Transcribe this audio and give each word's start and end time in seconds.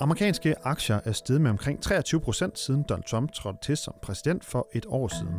Amerikanske 0.00 0.54
aktier 0.64 1.00
er 1.04 1.12
steget 1.12 1.40
med 1.40 1.50
omkring 1.50 1.82
23 1.82 2.20
procent 2.20 2.58
siden 2.58 2.82
Donald 2.88 3.04
Trump 3.04 3.32
trådte 3.32 3.58
til 3.62 3.76
som 3.76 3.94
præsident 4.02 4.44
for 4.44 4.68
et 4.72 4.86
år 4.88 5.08
siden. 5.08 5.34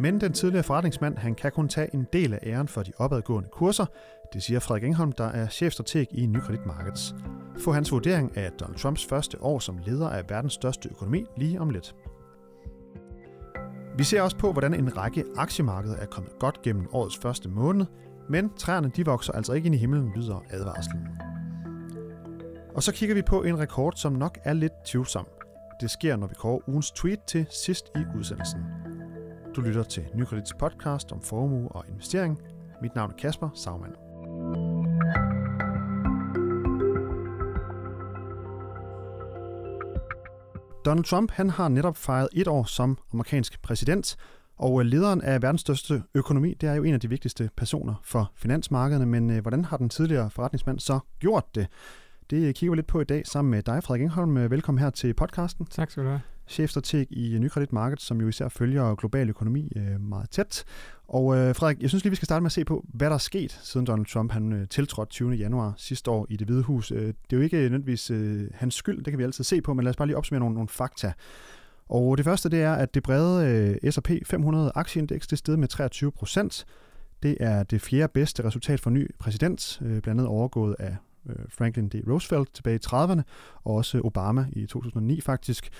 Men 0.00 0.20
den 0.20 0.32
tidligere 0.32 0.62
forretningsmand 0.62 1.18
han 1.18 1.34
kan 1.34 1.52
kun 1.52 1.68
tage 1.68 1.94
en 1.94 2.06
del 2.12 2.34
af 2.34 2.38
æren 2.42 2.68
for 2.68 2.82
de 2.82 2.92
opadgående 2.98 3.48
kurser, 3.52 3.86
det 4.32 4.42
siger 4.42 4.60
Frederik 4.60 4.84
Engholm, 4.84 5.12
der 5.12 5.24
er 5.24 5.48
chefstrateg 5.48 6.06
i 6.10 6.26
Nykredit 6.26 6.66
Markets. 6.66 7.14
Få 7.58 7.72
hans 7.72 7.92
vurdering 7.92 8.36
af 8.36 8.52
Donald 8.52 8.78
Trumps 8.78 9.06
første 9.06 9.42
år 9.42 9.58
som 9.58 9.78
leder 9.86 10.08
af 10.08 10.30
verdens 10.30 10.52
største 10.52 10.88
økonomi 10.88 11.24
lige 11.36 11.60
om 11.60 11.70
lidt. 11.70 11.94
Vi 13.96 14.04
ser 14.04 14.22
også 14.22 14.36
på, 14.36 14.52
hvordan 14.52 14.74
en 14.74 14.96
række 14.96 15.24
aktiemarkeder 15.36 15.96
er 15.96 16.06
kommet 16.06 16.32
godt 16.38 16.62
gennem 16.62 16.86
årets 16.92 17.18
første 17.18 17.48
måned, 17.48 17.86
men 18.28 18.50
træerne 18.56 18.90
de 18.96 19.04
vokser 19.04 19.32
altså 19.32 19.52
ikke 19.52 19.66
ind 19.66 19.74
i 19.74 19.78
himlen, 19.78 20.12
lyder 20.16 20.44
advarslen. 20.50 21.00
Og 22.80 22.84
så 22.84 22.92
kigger 22.92 23.14
vi 23.14 23.22
på 23.22 23.42
en 23.42 23.58
rekord, 23.58 23.92
som 23.96 24.12
nok 24.12 24.38
er 24.44 24.52
lidt 24.52 24.72
tvivlsom. 24.84 25.26
Det 25.80 25.90
sker, 25.90 26.16
når 26.16 26.26
vi 26.26 26.34
kårer 26.34 26.68
ugens 26.68 26.90
tweet 26.90 27.18
til 27.26 27.46
sidst 27.50 27.86
i 27.96 27.98
udsendelsen. 28.18 28.60
Du 29.56 29.60
lytter 29.60 29.82
til 29.82 30.06
Nykredits 30.14 30.54
podcast 30.54 31.12
om 31.12 31.22
formue 31.22 31.68
og 31.68 31.84
investering. 31.88 32.38
Mit 32.82 32.94
navn 32.94 33.10
er 33.10 33.14
Kasper 33.14 33.48
Sagmann. 33.54 33.92
Donald 40.84 41.04
Trump 41.04 41.30
han 41.30 41.50
har 41.50 41.68
netop 41.68 41.96
fejret 41.96 42.28
et 42.32 42.48
år 42.48 42.64
som 42.64 42.98
amerikansk 43.12 43.62
præsident, 43.62 44.16
og 44.56 44.80
øh, 44.80 44.86
lederen 44.86 45.22
af 45.22 45.42
verdens 45.42 45.60
største 45.60 46.02
økonomi, 46.14 46.54
det 46.54 46.68
er 46.68 46.74
jo 46.74 46.82
en 46.82 46.94
af 46.94 47.00
de 47.00 47.08
vigtigste 47.08 47.50
personer 47.56 47.94
for 48.04 48.32
finansmarkederne, 48.36 49.06
men 49.06 49.30
øh, 49.30 49.42
hvordan 49.42 49.64
har 49.64 49.76
den 49.76 49.88
tidligere 49.88 50.30
forretningsmand 50.30 50.78
så 50.78 50.98
gjort 51.18 51.54
det? 51.54 51.66
Det 52.30 52.54
kigger 52.54 52.70
vi 52.70 52.76
lidt 52.76 52.86
på 52.86 53.00
i 53.00 53.04
dag 53.04 53.26
sammen 53.26 53.50
med 53.50 53.62
dig, 53.62 53.82
Frederik 53.84 54.02
Engholm. 54.02 54.36
Velkommen 54.36 54.82
her 54.82 54.90
til 54.90 55.14
podcasten. 55.14 55.66
Tak 55.66 55.90
skal 55.90 56.02
du 56.02 56.08
have. 56.08 56.20
Chefstrateg 56.48 57.06
i 57.10 57.38
Nykredit 57.38 57.72
Market, 57.72 58.00
som 58.00 58.20
jo 58.20 58.28
især 58.28 58.48
følger 58.48 58.94
global 58.94 59.28
økonomi 59.28 59.72
øh, 59.76 60.00
meget 60.00 60.30
tæt. 60.30 60.64
Og 61.08 61.36
øh, 61.36 61.54
Frederik, 61.54 61.82
jeg 61.82 61.88
synes 61.88 62.04
lige, 62.04 62.10
vi 62.10 62.16
skal 62.16 62.26
starte 62.26 62.42
med 62.42 62.46
at 62.46 62.52
se 62.52 62.64
på, 62.64 62.84
hvad 62.88 63.08
der 63.08 63.14
er 63.14 63.18
sket, 63.18 63.60
siden 63.62 63.86
Donald 63.86 64.06
Trump 64.06 64.32
han 64.32 64.52
øh, 64.52 64.68
tiltrådte 64.68 65.10
20. 65.10 65.32
januar 65.32 65.74
sidste 65.76 66.10
år 66.10 66.26
i 66.28 66.36
det 66.36 66.46
hvide 66.46 66.62
hus. 66.62 66.88
Det 66.88 67.14
er 67.32 67.36
jo 67.36 67.40
ikke 67.40 67.56
nødvendigvis 67.56 68.12
hans 68.54 68.74
skyld, 68.74 69.04
det 69.04 69.12
kan 69.12 69.18
vi 69.18 69.24
altid 69.24 69.44
se 69.44 69.60
på, 69.60 69.74
men 69.74 69.84
lad 69.84 69.90
os 69.90 69.96
bare 69.96 70.06
lige 70.08 70.16
opsummere 70.16 70.40
nogle, 70.40 70.54
nogle 70.54 70.68
fakta. 70.68 71.12
Og 71.88 72.16
det 72.16 72.24
første, 72.24 72.48
det 72.48 72.62
er, 72.62 72.72
at 72.72 72.94
det 72.94 73.02
brede 73.02 73.92
S&P 73.92 74.10
500 74.26 74.72
aktieindeks, 74.74 75.26
det 75.26 75.38
steg 75.38 75.58
med 75.58 75.68
23 75.68 76.12
procent. 76.12 76.66
Det 77.22 77.36
er 77.40 77.62
det 77.62 77.80
fjerde 77.80 78.12
bedste 78.14 78.44
resultat 78.44 78.80
for 78.80 78.90
ny 78.90 79.10
præsident, 79.18 79.78
blandt 79.80 80.08
andet 80.08 80.26
overgået 80.26 80.76
af 80.78 80.86
Øh, 80.90 81.09
Øh, 81.28 81.36
Franklin 81.48 81.88
D. 81.88 81.94
Roosevelt 82.08 82.54
tilbage 82.54 82.76
i 82.76 82.86
30'erne, 82.86 83.22
og 83.64 83.74
også 83.74 84.00
Obama 84.04 84.46
i 84.52 84.66
2009 84.66 85.20
faktisk. 85.20 85.70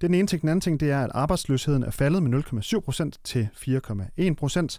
Den 0.00 0.14
ene 0.14 0.26
ting. 0.26 0.42
Den 0.42 0.48
anden 0.48 0.60
ting, 0.60 0.80
det 0.80 0.90
er, 0.90 1.04
at 1.04 1.10
arbejdsløsheden 1.14 1.82
er 1.82 1.90
faldet 1.90 2.22
med 2.22 2.38
0,7% 2.38 3.10
til 3.24 3.48
4,1%, 3.56 4.78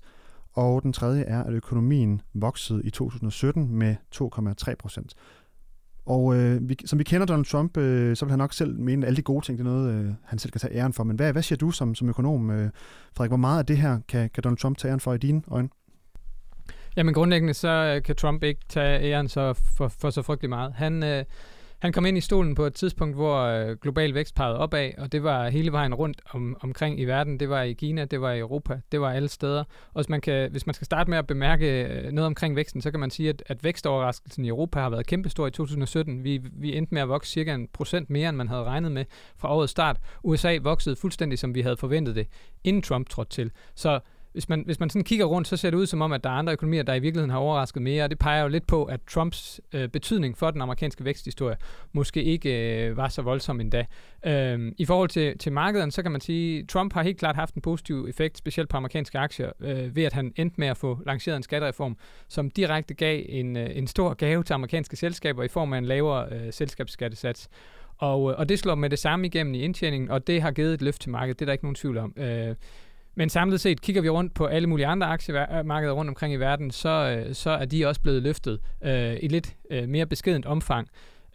og 0.53 0.83
den 0.83 0.93
tredje 0.93 1.23
er, 1.23 1.43
at 1.43 1.53
økonomien 1.53 2.21
voksede 2.33 2.81
i 2.83 2.89
2017 2.89 3.75
med 3.75 3.95
2,3%. 4.15 5.07
Og 6.05 6.35
øh, 6.35 6.69
vi, 6.69 6.77
som 6.85 6.99
vi 6.99 7.03
kender 7.03 7.25
Donald 7.25 7.45
Trump, 7.45 7.77
øh, 7.77 8.15
så 8.15 8.25
vil 8.25 8.29
han 8.29 8.39
nok 8.39 8.53
selv 8.53 8.79
mene, 8.79 9.05
at 9.05 9.07
alle 9.07 9.17
de 9.17 9.21
gode 9.21 9.45
ting, 9.45 9.57
det 9.57 9.67
er 9.67 9.71
noget, 9.71 9.93
øh, 9.93 10.13
han 10.23 10.39
selv 10.39 10.51
kan 10.51 10.61
tage 10.61 10.75
æren 10.75 10.93
for. 10.93 11.03
Men 11.03 11.15
hvad, 11.15 11.31
hvad 11.31 11.41
siger 11.41 11.57
du 11.57 11.71
som, 11.71 11.95
som 11.95 12.09
økonom, 12.09 12.49
øh, 12.49 12.69
Frederik? 13.15 13.29
Hvor 13.29 13.37
meget 13.37 13.59
af 13.59 13.65
det 13.65 13.77
her 13.77 13.99
kan, 14.07 14.29
kan 14.29 14.43
Donald 14.43 14.57
Trump 14.57 14.77
tage 14.77 14.89
æren 14.89 14.99
for 14.99 15.13
i 15.13 15.17
dine 15.17 15.41
øjne? 15.47 15.69
Jamen 16.95 17.13
grundlæggende 17.13 17.53
så 17.53 17.67
øh, 17.95 18.03
kan 18.03 18.15
Trump 18.15 18.43
ikke 18.43 18.61
tage 18.69 19.01
æren 19.01 19.27
så 19.27 19.53
for, 19.77 19.87
for 19.87 20.09
så 20.09 20.21
frygtelig 20.21 20.49
meget. 20.49 20.73
Han, 20.73 21.03
øh, 21.03 21.25
han 21.79 21.93
kom 21.93 22.05
ind 22.05 22.17
i 22.17 22.21
stolen 22.21 22.55
på 22.55 22.65
et 22.65 22.73
tidspunkt, 22.73 23.15
hvor 23.15 23.37
øh, 23.41 23.77
global 23.77 24.13
vækst 24.13 24.35
pegede 24.35 24.57
opad, 24.57 24.91
og 24.97 25.11
det 25.11 25.23
var 25.23 25.49
hele 25.49 25.71
vejen 25.71 25.93
rundt 25.93 26.21
om, 26.31 26.57
omkring 26.61 26.99
i 26.99 27.05
verden. 27.05 27.39
Det 27.39 27.49
var 27.49 27.61
i 27.61 27.73
Kina, 27.73 28.05
det 28.05 28.21
var 28.21 28.31
i 28.31 28.39
Europa, 28.39 28.79
det 28.91 29.01
var 29.01 29.11
alle 29.11 29.29
steder. 29.29 29.63
Og 29.87 29.95
hvis 29.95 30.09
man, 30.09 30.21
kan, 30.21 30.51
hvis 30.51 30.65
man 30.65 30.73
skal 30.73 30.85
starte 30.85 31.09
med 31.09 31.17
at 31.17 31.27
bemærke 31.27 31.83
øh, 31.83 32.11
noget 32.11 32.25
omkring 32.25 32.55
væksten, 32.55 32.81
så 32.81 32.91
kan 32.91 32.99
man 32.99 33.09
sige, 33.09 33.29
at, 33.29 33.43
at 33.45 33.63
vækstoverraskelsen 33.63 34.45
i 34.45 34.47
Europa 34.47 34.79
har 34.79 34.89
været 34.89 35.07
kæmpestor 35.07 35.47
i 35.47 35.51
2017. 35.51 36.23
Vi, 36.23 36.41
vi 36.51 36.77
endte 36.77 36.93
med 36.93 37.01
at 37.01 37.09
vokse 37.09 37.31
cirka 37.31 37.53
en 37.53 37.67
procent 37.73 38.09
mere, 38.09 38.29
end 38.29 38.37
man 38.37 38.47
havde 38.47 38.63
regnet 38.63 38.91
med 38.91 39.05
fra 39.37 39.55
årets 39.55 39.71
start. 39.71 39.97
USA 40.23 40.57
voksede 40.61 40.95
fuldstændig, 40.95 41.39
som 41.39 41.55
vi 41.55 41.61
havde 41.61 41.77
forventet 41.77 42.15
det, 42.15 42.27
inden 42.63 42.81
Trump 42.81 43.09
trådte 43.09 43.31
til. 43.31 43.51
Så 43.75 43.99
hvis 44.33 44.49
man, 44.49 44.63
hvis 44.65 44.79
man 44.79 44.89
sådan 44.89 45.03
kigger 45.03 45.25
rundt, 45.25 45.47
så 45.47 45.57
ser 45.57 45.69
det 45.69 45.77
ud 45.77 45.85
som 45.85 46.01
om, 46.01 46.11
at 46.11 46.23
der 46.23 46.29
er 46.29 46.33
andre 46.33 46.53
økonomier, 46.53 46.83
der 46.83 46.93
i 46.93 46.99
virkeligheden 46.99 47.29
har 47.29 47.37
overrasket 47.37 47.81
mere, 47.81 48.03
og 48.03 48.09
det 48.09 48.19
peger 48.19 48.41
jo 48.41 48.47
lidt 48.47 48.67
på, 48.67 48.83
at 48.83 48.99
Trumps 49.11 49.61
øh, 49.73 49.89
betydning 49.89 50.37
for 50.37 50.51
den 50.51 50.61
amerikanske 50.61 51.05
væksthistorie 51.05 51.57
måske 51.91 52.23
ikke 52.23 52.85
øh, 52.87 52.97
var 52.97 53.07
så 53.07 53.21
voldsom 53.21 53.59
endda. 53.59 53.85
Øh, 54.25 54.71
I 54.77 54.85
forhold 54.85 55.09
til, 55.09 55.37
til 55.37 55.51
markederne, 55.51 55.91
så 55.91 56.01
kan 56.01 56.11
man 56.11 56.21
sige, 56.21 56.59
at 56.59 56.67
Trump 56.67 56.93
har 56.93 57.03
helt 57.03 57.17
klart 57.17 57.35
haft 57.35 57.55
en 57.55 57.61
positiv 57.61 58.05
effekt, 58.09 58.37
specielt 58.37 58.69
på 58.69 58.77
amerikanske 58.77 59.19
aktier, 59.19 59.51
øh, 59.59 59.95
ved 59.95 60.03
at 60.03 60.13
han 60.13 60.33
endte 60.35 60.55
med 60.57 60.67
at 60.67 60.77
få 60.77 60.99
lanceret 61.05 61.37
en 61.37 61.43
skattereform, 61.43 61.97
som 62.27 62.51
direkte 62.51 62.93
gav 62.93 63.23
en, 63.29 63.57
øh, 63.57 63.69
en 63.73 63.87
stor 63.87 64.13
gave 64.13 64.43
til 64.43 64.53
amerikanske 64.53 64.95
selskaber 64.95 65.43
i 65.43 65.47
form 65.47 65.73
af 65.73 65.77
en 65.77 65.85
lavere 65.85 66.27
øh, 66.31 66.53
selskabsskattesats. 66.53 67.49
Og, 67.97 68.31
øh, 68.31 68.39
og 68.39 68.49
det 68.49 68.59
slår 68.59 68.75
med 68.75 68.89
det 68.89 68.99
samme 68.99 69.27
igennem 69.27 69.53
i 69.53 69.61
indtjeningen, 69.61 70.11
og 70.11 70.27
det 70.27 70.41
har 70.41 70.51
givet 70.51 70.73
et 70.73 70.81
løft 70.81 71.01
til 71.01 71.11
markedet, 71.11 71.39
det 71.39 71.45
er 71.45 71.47
der 71.47 71.53
ikke 71.53 71.65
nogen 71.65 71.75
tvivl 71.75 71.97
om. 71.97 72.13
Øh, 72.17 72.55
men 73.15 73.29
samlet 73.29 73.61
set, 73.61 73.81
kigger 73.81 74.01
vi 74.01 74.09
rundt 74.09 74.33
på 74.33 74.45
alle 74.45 74.67
mulige 74.67 74.87
andre 74.87 75.07
aktiemarkeder 75.07 75.93
rundt 75.93 76.09
omkring 76.09 76.33
i 76.33 76.37
verden, 76.37 76.71
så, 76.71 76.89
øh, 76.89 77.35
så 77.35 77.49
er 77.49 77.65
de 77.65 77.85
også 77.85 78.01
blevet 78.01 78.23
løftet 78.23 78.59
øh, 78.83 79.17
i 79.21 79.27
lidt 79.27 79.55
øh, 79.71 79.89
mere 79.89 80.05
beskedent 80.05 80.45
omfang 80.45 80.87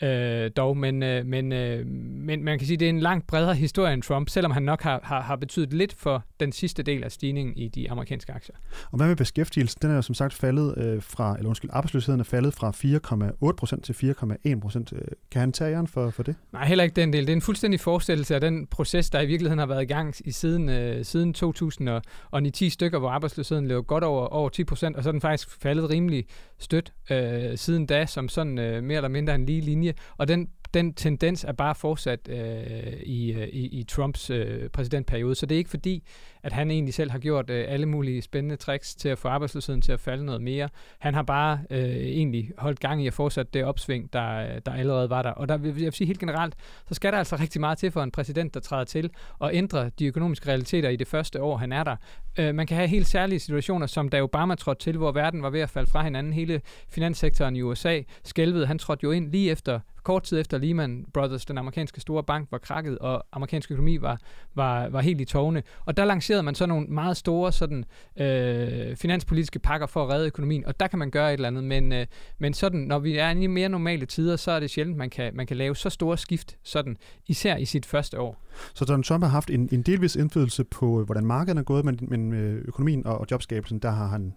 øh, 0.02 0.50
dog, 0.56 0.76
men, 0.76 1.02
øh, 1.02 1.26
men, 1.26 1.52
øh, 1.52 1.86
men 1.86 2.44
man 2.44 2.58
kan 2.58 2.66
sige, 2.66 2.74
at 2.74 2.80
det 2.80 2.86
er 2.86 2.90
en 2.90 3.00
langt 3.00 3.26
bredere 3.26 3.54
historie 3.54 3.94
end 3.94 4.02
Trump, 4.02 4.28
selvom 4.28 4.52
han 4.52 4.62
nok 4.62 4.82
har, 4.82 5.00
har, 5.02 5.20
har 5.20 5.36
betydet 5.36 5.72
lidt 5.72 5.92
for 5.92 6.24
den 6.40 6.52
sidste 6.52 6.82
del 6.82 7.04
af 7.04 7.12
stigningen 7.12 7.56
i 7.56 7.68
de 7.68 7.90
amerikanske 7.90 8.32
aktier. 8.32 8.56
Og 8.90 8.96
hvad 8.96 9.06
med 9.06 9.16
beskæftigelsen? 9.16 9.78
Den 9.82 9.90
er 9.90 9.94
jo 9.94 10.02
som 10.02 10.14
sagt 10.14 10.34
faldet 10.34 10.78
øh, 10.78 11.02
fra, 11.02 11.34
eller 11.36 11.48
undskyld, 11.48 11.70
arbejdsløsheden 11.72 12.20
er 12.20 12.24
faldet 12.24 12.54
fra 12.54 12.70
4,8% 12.70 13.80
til 13.80 13.92
4,1%. 13.92 14.96
Øh, 14.96 15.02
kan 15.30 15.40
han 15.40 15.52
tage 15.52 15.74
æren 15.74 15.86
for, 15.86 16.10
for 16.10 16.22
det? 16.22 16.36
Nej, 16.52 16.66
heller 16.66 16.84
ikke 16.84 16.96
den 16.96 17.12
del. 17.12 17.26
Det 17.26 17.32
er 17.32 17.36
en 17.36 17.42
fuldstændig 17.42 17.80
forestillelse 17.80 18.34
af 18.34 18.40
den 18.40 18.66
proces, 18.66 19.10
der 19.10 19.20
i 19.20 19.26
virkeligheden 19.26 19.58
har 19.58 19.66
været 19.66 19.82
i 19.82 19.86
gang 19.86 20.14
i 20.24 20.30
siden, 20.30 20.68
øh, 20.68 21.04
siden 21.04 21.34
2010 21.34 22.70
stykker, 22.70 22.98
hvor 22.98 23.10
arbejdsløsheden 23.10 23.68
lå 23.68 23.82
godt 23.82 24.04
over, 24.04 24.26
over 24.26 24.50
10%, 24.50 24.96
og 24.96 25.02
så 25.02 25.10
er 25.10 25.12
den 25.12 25.20
faktisk 25.20 25.62
faldet 25.62 25.90
rimelig 25.90 26.26
stødt 26.58 26.92
øh, 27.10 27.58
siden 27.58 27.86
da, 27.86 28.06
som 28.06 28.28
sådan 28.28 28.58
øh, 28.58 28.82
mere 28.82 28.96
eller 28.96 29.08
mindre 29.08 29.34
en 29.34 29.46
lige 29.46 29.60
linje. 29.60 29.87
Og 30.16 30.28
den 30.28 30.48
den 30.74 30.94
tendens 30.94 31.44
er 31.44 31.52
bare 31.52 31.74
fortsat 31.74 32.28
øh, 32.28 33.00
i, 33.02 33.32
øh, 33.32 33.48
i, 33.48 33.80
i 33.80 33.84
Trumps 33.84 34.30
øh, 34.30 34.68
præsidentperiode. 34.70 35.34
Så 35.34 35.46
det 35.46 35.54
er 35.54 35.58
ikke 35.58 35.70
fordi, 35.70 36.02
at 36.48 36.52
han 36.52 36.70
egentlig 36.70 36.94
selv 36.94 37.10
har 37.10 37.18
gjort 37.18 37.50
øh, 37.50 37.64
alle 37.68 37.86
mulige 37.86 38.22
spændende 38.22 38.56
tricks 38.56 38.94
til 38.94 39.08
at 39.08 39.18
få 39.18 39.28
arbejdsløsheden 39.28 39.82
til 39.82 39.92
at 39.92 40.00
falde 40.00 40.24
noget 40.24 40.42
mere. 40.42 40.68
Han 40.98 41.14
har 41.14 41.22
bare 41.22 41.58
øh, 41.70 41.80
egentlig 41.80 42.50
holdt 42.58 42.80
gang 42.80 43.04
i 43.04 43.06
at 43.06 43.12
fortsætte 43.12 43.50
det 43.54 43.64
opsving, 43.64 44.12
der, 44.12 44.38
øh, 44.38 44.60
der 44.66 44.72
allerede 44.72 45.10
var 45.10 45.22
der. 45.22 45.30
Og 45.30 45.48
der 45.48 45.56
vil 45.56 45.82
jeg 45.82 45.92
sige 45.92 46.06
helt 46.06 46.20
generelt, 46.20 46.54
så 46.88 46.94
skal 46.94 47.12
der 47.12 47.18
altså 47.18 47.36
rigtig 47.36 47.60
meget 47.60 47.78
til 47.78 47.90
for 47.90 48.02
en 48.02 48.10
præsident, 48.10 48.54
der 48.54 48.60
træder 48.60 48.84
til 48.84 49.10
og 49.38 49.54
ændre 49.54 49.90
de 49.98 50.06
økonomiske 50.06 50.48
realiteter 50.48 50.88
i 50.88 50.96
det 50.96 51.06
første 51.06 51.42
år, 51.42 51.56
han 51.56 51.72
er 51.72 51.84
der. 51.84 51.96
Øh, 52.38 52.54
man 52.54 52.66
kan 52.66 52.76
have 52.76 52.88
helt 52.88 53.06
særlige 53.06 53.38
situationer, 53.38 53.86
som 53.86 54.08
da 54.08 54.22
Obama 54.22 54.54
trådte 54.54 54.84
til, 54.84 54.96
hvor 54.96 55.12
verden 55.12 55.42
var 55.42 55.50
ved 55.50 55.60
at 55.60 55.70
falde 55.70 55.90
fra 55.90 56.02
hinanden. 56.02 56.32
Hele 56.32 56.60
finanssektoren 56.88 57.56
i 57.56 57.62
USA 57.62 58.00
skælvede. 58.24 58.66
Han 58.66 58.78
trådte 58.78 59.04
jo 59.04 59.10
ind 59.10 59.32
lige 59.32 59.50
efter 59.50 59.80
kort 60.08 60.22
tid 60.22 60.40
efter 60.40 60.58
Lehman 60.58 61.04
Brothers, 61.14 61.44
den 61.44 61.58
amerikanske 61.58 62.00
store 62.00 62.24
bank, 62.24 62.48
var 62.50 62.58
krakket, 62.58 62.98
og 62.98 63.26
amerikansk 63.32 63.70
økonomi 63.70 64.00
var, 64.00 64.18
var, 64.54 64.88
var 64.88 65.00
helt 65.00 65.20
i 65.20 65.24
tårne. 65.24 65.62
Og 65.84 65.96
der 65.96 66.04
lancerede 66.04 66.37
man 66.42 66.54
så 66.54 66.66
nogle 66.66 66.86
meget 66.86 67.16
store 67.16 67.52
sådan, 67.52 67.84
øh, 68.20 68.96
finanspolitiske 68.96 69.58
pakker 69.58 69.86
for 69.86 70.02
at 70.02 70.10
redde 70.10 70.26
økonomien, 70.26 70.66
og 70.66 70.80
der 70.80 70.86
kan 70.86 70.98
man 70.98 71.10
gøre 71.10 71.28
et 71.28 71.32
eller 71.32 71.48
andet. 71.48 71.64
Men, 71.64 71.92
øh, 71.92 72.06
men 72.38 72.54
sådan, 72.54 72.80
når 72.80 72.98
vi 72.98 73.16
er 73.16 73.30
i 73.30 73.46
mere 73.46 73.68
normale 73.68 74.06
tider, 74.06 74.36
så 74.36 74.50
er 74.50 74.60
det 74.60 74.70
sjældent, 74.70 74.96
man 74.96 75.10
kan, 75.10 75.36
man 75.36 75.46
kan 75.46 75.56
lave 75.56 75.76
så 75.76 75.90
store 75.90 76.18
skift, 76.18 76.56
sådan, 76.62 76.96
især 77.26 77.56
i 77.56 77.64
sit 77.64 77.86
første 77.86 78.20
år. 78.20 78.42
Så 78.74 78.84
Donald 78.84 79.04
Trump 79.04 79.24
har 79.24 79.30
haft 79.30 79.50
en, 79.50 79.68
en 79.72 79.82
delvis 79.82 80.16
indflydelse 80.16 80.64
på, 80.64 81.00
øh, 81.00 81.06
hvordan 81.06 81.26
markedet 81.26 81.58
er 81.58 81.62
gået, 81.62 81.84
men, 81.84 81.98
men 82.02 82.32
øh, 82.32 82.64
økonomien 82.68 83.06
og, 83.06 83.18
og 83.18 83.26
jobskabelsen, 83.30 83.78
der 83.78 83.90
har 83.90 84.06
han 84.06 84.34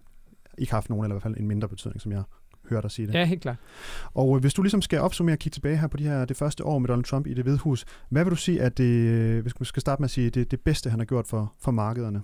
ikke 0.58 0.72
haft 0.72 0.90
nogen, 0.90 1.04
eller 1.04 1.14
i 1.14 1.16
hvert 1.16 1.22
fald 1.22 1.36
en 1.36 1.48
mindre 1.48 1.68
betydning, 1.68 2.00
som 2.00 2.12
jeg 2.12 2.22
hører 2.70 2.80
dig 2.80 2.90
sige 2.90 3.06
det. 3.06 3.14
Ja, 3.14 3.24
helt 3.24 3.42
klart. 3.42 3.56
Og 4.14 4.36
øh, 4.36 4.40
hvis 4.40 4.54
du 4.54 4.62
ligesom 4.62 4.82
skal 4.82 5.00
opsummere 5.00 5.34
og 5.34 5.38
kigge 5.38 5.54
tilbage 5.54 5.76
her 5.76 5.86
på 5.86 5.96
de 5.96 6.04
her, 6.04 6.24
det 6.24 6.36
første 6.36 6.64
år 6.64 6.78
med 6.78 6.88
Donald 6.88 7.04
Trump 7.04 7.26
i 7.26 7.34
det 7.34 7.44
hvide 7.44 7.58
hus, 7.58 7.84
hvad 8.08 8.24
vil 8.24 8.30
du 8.30 8.36
sige, 8.36 8.62
at 8.62 8.78
det, 8.78 8.84
øh, 8.84 9.42
hvis 9.42 9.52
vi 9.60 9.64
skal 9.64 9.80
starte 9.80 10.02
med 10.02 10.06
at 10.06 10.10
sige, 10.10 10.30
det, 10.30 10.50
det 10.50 10.60
bedste, 10.60 10.90
han 10.90 10.98
har 10.98 11.06
gjort 11.06 11.26
for, 11.26 11.52
for 11.60 11.70
markederne? 11.70 12.22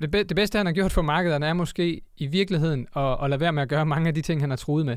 Det, 0.00 0.10
be- 0.10 0.22
det 0.22 0.36
bedste, 0.36 0.56
han 0.56 0.66
har 0.66 0.72
gjort 0.72 0.92
for 0.92 1.02
markederne, 1.02 1.46
er 1.46 1.52
måske 1.52 2.00
i 2.16 2.26
virkeligheden 2.26 2.86
at, 2.96 3.16
at 3.22 3.30
lade 3.30 3.40
være 3.40 3.52
med 3.52 3.62
at 3.62 3.68
gøre 3.68 3.86
mange 3.86 4.08
af 4.08 4.14
de 4.14 4.22
ting, 4.22 4.40
han 4.40 4.50
har 4.50 4.56
truet 4.56 4.86
med. 4.86 4.96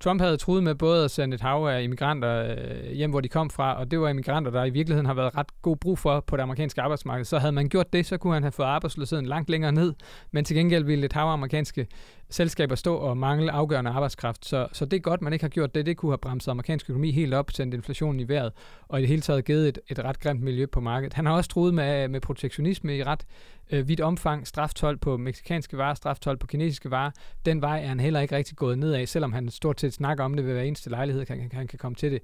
Trump 0.00 0.20
havde 0.20 0.36
truet 0.36 0.62
med 0.62 0.74
både 0.74 1.04
at 1.04 1.10
sende 1.10 1.34
et 1.34 1.40
hav 1.40 1.66
af 1.66 1.82
immigranter 1.82 2.56
øh, 2.56 2.92
hjem, 2.92 3.10
hvor 3.10 3.20
de 3.20 3.28
kom 3.28 3.50
fra, 3.50 3.74
og 3.74 3.90
det 3.90 4.00
var 4.00 4.08
immigranter, 4.08 4.50
der 4.50 4.64
i 4.64 4.70
virkeligheden 4.70 5.06
har 5.06 5.14
været 5.14 5.36
ret 5.36 5.62
god 5.62 5.76
brug 5.76 5.98
for 5.98 6.20
på 6.20 6.36
det 6.36 6.42
amerikanske 6.42 6.82
arbejdsmarked. 6.82 7.24
Så 7.24 7.38
havde 7.38 7.52
man 7.52 7.68
gjort 7.68 7.92
det, 7.92 8.06
så 8.06 8.18
kunne 8.18 8.34
han 8.34 8.42
have 8.42 8.52
fået 8.52 8.66
arbejdsløsheden 8.66 9.26
langt 9.26 9.50
længere 9.50 9.72
ned, 9.72 9.94
men 10.30 10.44
til 10.44 10.56
gengæld 10.56 10.84
ville 10.84 11.04
et 11.04 11.12
hav 11.12 11.22
af 11.22 11.32
amerikanske 11.32 11.86
selskaber 12.30 12.74
stå 12.74 12.96
og 12.96 13.16
mangle 13.16 13.52
afgørende 13.52 13.90
arbejdskraft. 13.90 14.46
Så, 14.46 14.68
så 14.72 14.84
det 14.84 14.96
er 14.96 15.00
godt, 15.00 15.22
man 15.22 15.32
ikke 15.32 15.42
har 15.42 15.48
gjort 15.48 15.74
det. 15.74 15.86
Det 15.86 15.96
kunne 15.96 16.12
have 16.12 16.18
bremset 16.18 16.50
amerikansk 16.50 16.90
økonomi 16.90 17.10
helt 17.10 17.34
op, 17.34 17.50
sendt 17.50 17.74
inflationen 17.74 18.20
i 18.20 18.28
vejret, 18.28 18.52
og 18.88 18.98
i 18.98 19.02
det 19.02 19.08
hele 19.08 19.22
taget 19.22 19.44
givet 19.44 19.68
et, 19.68 19.78
et 19.88 19.98
ret 19.98 20.20
grimt 20.20 20.42
miljø 20.42 20.66
på 20.66 20.80
markedet. 20.80 21.14
Han 21.14 21.26
har 21.26 21.32
også 21.32 21.50
truet 21.50 21.74
med, 21.74 22.08
med 22.08 22.20
protektionisme 22.20 22.96
i 22.96 23.04
ret 23.04 23.26
øh, 23.70 23.88
vidt 23.88 24.00
omfang, 24.00 24.46
straftol 24.46 24.96
på 24.96 25.16
meksikanske 25.16 25.78
varer, 25.78 25.94
straftol 25.94 26.36
på 26.36 26.46
kinesiske 26.46 26.90
varer. 26.90 27.10
Den 27.46 27.62
vej 27.62 27.82
er 27.82 27.86
han 27.86 28.00
heller 28.00 28.20
ikke 28.20 28.36
rigtig 28.36 28.56
gået 28.56 28.78
ned 28.78 28.92
af, 28.92 29.08
selvom 29.08 29.32
han 29.32 29.50
stort 29.50 29.80
set 29.80 29.92
snakker 29.92 30.24
om 30.24 30.34
det 30.34 30.46
ved 30.46 30.52
hver 30.52 30.62
eneste 30.62 30.90
lejlighed, 30.90 31.24
han, 31.28 31.40
han, 31.40 31.50
han 31.52 31.66
kan 31.66 31.78
komme 31.78 31.94
til 31.94 32.12
det. 32.12 32.20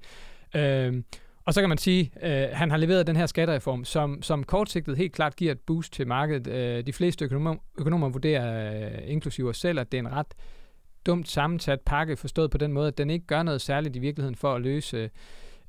Øh, 0.55 1.03
og 1.45 1.53
så 1.53 1.61
kan 1.61 1.69
man 1.69 1.77
sige, 1.77 2.11
at 2.15 2.49
øh, 2.49 2.57
han 2.57 2.71
har 2.71 2.77
leveret 2.77 3.07
den 3.07 3.15
her 3.15 3.25
skattereform, 3.25 3.83
som, 3.83 4.21
som 4.21 4.43
kortsigtet 4.43 4.97
helt 4.97 5.13
klart 5.13 5.35
giver 5.35 5.51
et 5.51 5.59
boost 5.59 5.93
til 5.93 6.07
markedet. 6.07 6.47
Øh, 6.47 6.85
de 6.85 6.93
fleste 6.93 7.25
økonomer, 7.25 7.55
økonomer 7.77 8.09
vurderer, 8.09 8.83
øh, 8.85 9.11
inklusive 9.11 9.49
os 9.49 9.57
selv, 9.57 9.79
at 9.79 9.91
det 9.91 9.97
er 9.97 10.01
en 10.01 10.11
ret 10.11 10.33
dumt 11.05 11.29
sammensat 11.29 11.81
pakke, 11.81 12.17
forstået 12.17 12.51
på 12.51 12.57
den 12.57 12.73
måde, 12.73 12.87
at 12.87 12.97
den 12.97 13.09
ikke 13.09 13.25
gør 13.25 13.43
noget 13.43 13.61
særligt 13.61 13.95
i 13.95 13.99
virkeligheden 13.99 14.35
for 14.35 14.53
at 14.53 14.61
løse 14.61 15.09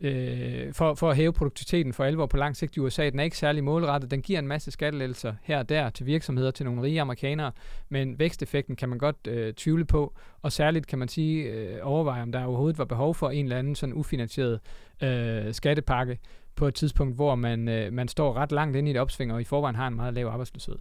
øh, 0.00 0.72
for, 0.72 0.94
for 0.94 1.10
at 1.10 1.16
hæve 1.16 1.32
produktiviteten 1.32 1.92
for 1.92 2.04
alvor 2.04 2.26
på 2.26 2.36
lang 2.36 2.56
sigt 2.56 2.76
i 2.76 2.80
USA. 2.80 3.10
Den 3.10 3.20
er 3.20 3.24
ikke 3.24 3.38
særlig 3.38 3.64
målrettet. 3.64 4.10
Den 4.10 4.22
giver 4.22 4.38
en 4.38 4.48
masse 4.48 4.70
skattelettelser 4.70 5.34
her 5.42 5.58
og 5.58 5.68
der 5.68 5.90
til 5.90 6.06
virksomheder, 6.06 6.50
til 6.50 6.64
nogle 6.66 6.82
rige 6.82 7.00
amerikanere, 7.00 7.52
men 7.88 8.18
væksteffekten 8.18 8.76
kan 8.76 8.88
man 8.88 8.98
godt 8.98 9.16
øh, 9.28 9.54
tvivle 9.54 9.84
på, 9.84 10.14
og 10.42 10.52
særligt 10.52 10.86
kan 10.86 10.98
man 10.98 11.08
sige, 11.08 11.42
øh, 11.42 11.78
overveje, 11.82 12.22
om 12.22 12.32
der 12.32 12.44
overhovedet 12.44 12.78
var 12.78 12.84
behov 12.84 13.14
for 13.14 13.30
en 13.30 13.44
eller 13.44 13.58
anden 13.58 13.74
sådan 13.74 13.94
ufinansieret 13.94 14.60
øh, 15.02 15.54
skattepakke 15.54 16.18
på 16.56 16.68
et 16.68 16.74
tidspunkt, 16.74 17.14
hvor 17.14 17.34
man, 17.34 17.68
øh, 17.68 17.92
man 17.92 18.08
står 18.08 18.36
ret 18.36 18.52
langt 18.52 18.76
inde 18.76 18.90
i 18.90 18.94
et 18.94 19.00
opsving, 19.00 19.32
og 19.32 19.40
i 19.40 19.44
forvejen 19.44 19.76
har 19.76 19.86
en 19.86 19.94
meget 19.94 20.14
lav 20.14 20.26
arbejdsløshed. 20.26 20.76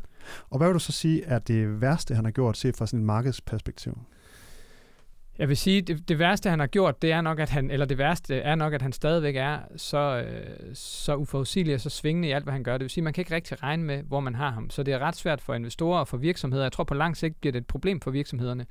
Og 0.50 0.58
hvad 0.58 0.68
vil 0.68 0.74
du 0.74 0.80
så 0.80 0.92
sige 0.92 1.24
er 1.24 1.40
det 1.40 1.82
værste, 1.82 2.16
han 2.16 2.26
har 2.26 2.32
gjort, 2.32 2.58
set 2.58 2.78
fra 2.78 2.88
sådan 2.88 3.00
et 3.00 3.06
markedsperspektiv? 3.06 3.98
Jeg 5.40 5.50
vil 5.50 5.58
sige, 5.58 5.82
det, 5.82 6.10
det 6.10 6.20
værste, 6.20 6.50
han 6.50 6.60
har 6.60 6.68
gjort, 6.68 7.02
det 7.02 7.12
er 7.12 7.22
nok, 7.22 7.40
at 7.40 7.50
han, 7.50 7.72
eller 7.72 7.86
det 7.86 7.98
værste 7.98 8.36
er 8.36 8.56
nok, 8.56 8.74
at 8.74 8.82
han 8.82 8.92
stadigvæk 8.92 9.36
er 9.36 9.60
så, 9.78 10.24
øh, 10.28 10.76
så 10.76 11.16
uforudsigelig 11.16 11.76
og 11.76 11.82
så 11.82 11.90
svingende 11.90 12.28
i 12.28 12.32
alt, 12.32 12.44
hvad 12.44 12.54
han 12.54 12.64
gør. 12.64 12.74
Det 12.74 12.82
vil 12.82 12.90
sige, 12.90 13.04
man 13.04 13.14
kan 13.14 13.22
ikke 13.22 13.36
rigtig 13.36 13.64
regne 13.64 13.84
med, 13.84 14.04
hvor 14.04 14.20
man 14.20 14.36
har 14.36 14.52
ham. 14.52 14.70
Så 14.70 14.84
det 14.84 14.94
er 14.94 15.00
ret 15.00 15.16
svært 15.16 15.42
for 15.42 15.54
investorer 15.54 16.00
og 16.00 16.08
for 16.08 16.18
virksomheder. 16.18 16.64
Jeg 16.64 16.72
tror 16.72 16.84
på 16.84 16.94
lang 16.94 17.18
sigt 17.18 17.42
bliver 17.42 17.52
det 17.52 17.60
et 17.60 17.68
problem 17.68 18.02
for 18.02 18.12
virksomhederne, 18.12 18.66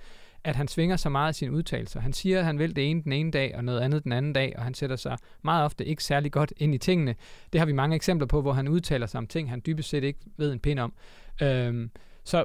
at 0.44 0.56
han 0.56 0.68
svinger 0.68 0.96
så 0.96 1.08
meget 1.08 1.36
i 1.36 1.38
sine 1.38 1.52
udtalelser. 1.52 2.00
Han 2.00 2.12
siger, 2.12 2.38
at 2.38 2.44
han 2.44 2.58
vil 2.58 2.76
det 2.76 2.90
ene 2.90 3.02
den 3.02 3.12
ene 3.12 3.30
dag, 3.30 3.56
og 3.56 3.64
noget 3.64 3.80
andet 3.80 4.04
den 4.04 4.12
anden 4.12 4.32
dag, 4.32 4.52
og 4.56 4.64
han 4.64 4.74
sætter 4.74 4.96
sig 4.96 5.18
meget 5.42 5.64
ofte 5.64 5.84
ikke 5.84 6.04
særlig 6.04 6.32
godt 6.32 6.52
ind 6.56 6.74
i 6.74 6.78
tingene. 6.78 7.14
Det 7.52 7.60
har 7.60 7.66
vi 7.66 7.72
mange 7.72 7.96
eksempler 7.96 8.26
på, 8.26 8.42
hvor 8.42 8.52
han 8.52 8.68
udtaler 8.68 9.06
sig 9.06 9.18
om 9.18 9.26
ting, 9.26 9.50
han 9.50 9.62
dybest 9.66 9.88
set 9.88 10.04
ikke 10.04 10.20
ved 10.36 10.52
en 10.52 10.60
pind 10.60 10.78
om. 10.78 10.92
Øhm, 11.42 11.90
så 12.24 12.44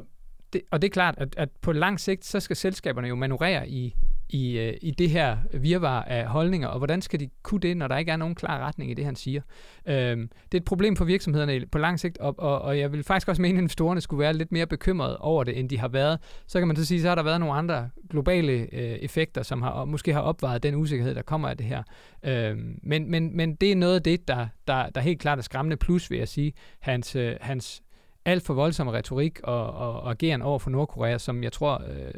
det, 0.54 0.62
og 0.72 0.82
det 0.82 0.88
er 0.88 0.92
klart, 0.92 1.16
at, 1.18 1.36
at 1.38 1.50
på 1.62 1.72
lang 1.72 2.00
sigt, 2.00 2.26
så 2.26 2.40
skal 2.40 2.56
selskaberne 2.56 3.08
jo 3.08 3.16
manøvrere 3.16 3.70
i, 3.70 3.96
i, 4.30 4.58
øh, 4.58 4.74
i 4.82 4.92
det 4.92 5.10
her 5.10 5.38
virvar 5.54 6.04
af 6.04 6.26
holdninger, 6.26 6.68
og 6.68 6.78
hvordan 6.78 7.02
skal 7.02 7.20
de 7.20 7.30
kunne 7.44 7.60
det, 7.60 7.78
når 7.78 7.88
der 7.88 7.98
ikke 7.98 8.12
er 8.12 8.18
nogen 8.18 8.36
klar 8.36 8.60
retning 8.60 8.92
i 8.92 8.94
det, 8.94 9.06
han 9.06 9.16
siger. 9.16 9.42
Øhm, 9.86 10.30
det 10.52 10.58
er 10.58 10.62
et 10.62 10.66
problem 10.66 10.96
for 10.96 11.06
virksomhederne 11.06 11.66
på 11.72 11.78
lang 11.78 12.00
sigt, 12.00 12.18
og, 12.18 12.36
og, 12.38 12.62
og 12.62 12.80
jeg 12.80 12.92
vil 12.92 13.04
faktisk 13.04 13.28
også 13.28 13.42
mene, 13.42 13.58
at 13.58 13.62
investorerne 13.62 14.02
skulle 14.02 14.20
være 14.20 14.34
lidt 14.34 14.52
mere 14.52 14.68
bekymrede 14.68 15.18
over 15.18 15.44
det, 15.44 15.60
end 15.60 15.70
de 15.70 15.80
har 15.80 15.88
været. 15.88 16.20
Så 16.48 16.60
kan 16.60 16.68
man 16.68 16.78
så 16.78 16.86
sige, 16.86 17.02
så 17.02 17.08
har 17.08 17.16
der 17.16 17.24
været 17.24 17.40
nogle 17.40 17.56
andre 17.56 17.90
globale 18.10 18.54
øh, 18.54 18.82
effekter, 18.82 19.44
som 19.44 19.62
har, 19.62 19.86
måske 19.86 20.14
har 20.14 20.22
opvejet 20.22 20.64
den 20.64 20.76
usikkerhed, 20.76 21.16
der 21.16 21.22
kommer 21.22 21.50
af 21.50 21.58
det 21.58 21.66
her. 21.66 21.84
Øhm, 22.24 22.80
men, 22.84 23.12
men, 23.12 23.38
men 23.38 23.56
det 23.56 23.72
er 23.72 23.76
noget 23.76 23.96
af 23.96 24.04
det, 24.04 24.28
der, 24.28 24.48
der, 24.68 24.90
der 24.90 25.02
helt 25.02 25.20
klart 25.20 25.38
er 25.38 25.44
skræmmende, 25.44 25.78
plus 25.78 26.12
vil 26.12 26.18
jeg 26.18 26.28
sige, 26.28 26.54
hans, 26.80 27.16
øh, 27.16 27.36
hans 27.42 27.82
alt 28.26 28.46
for 28.46 28.54
voldsom 28.54 28.88
retorik 28.88 29.40
og, 29.44 29.74
og, 29.74 30.02
og 30.02 30.12
ageren 30.12 30.42
over 30.42 30.60
for 30.60 30.70
Nordkorea, 30.70 31.18
som 31.18 31.44
jeg 31.44 31.52
tror 31.52 31.84
øh, 31.90 32.12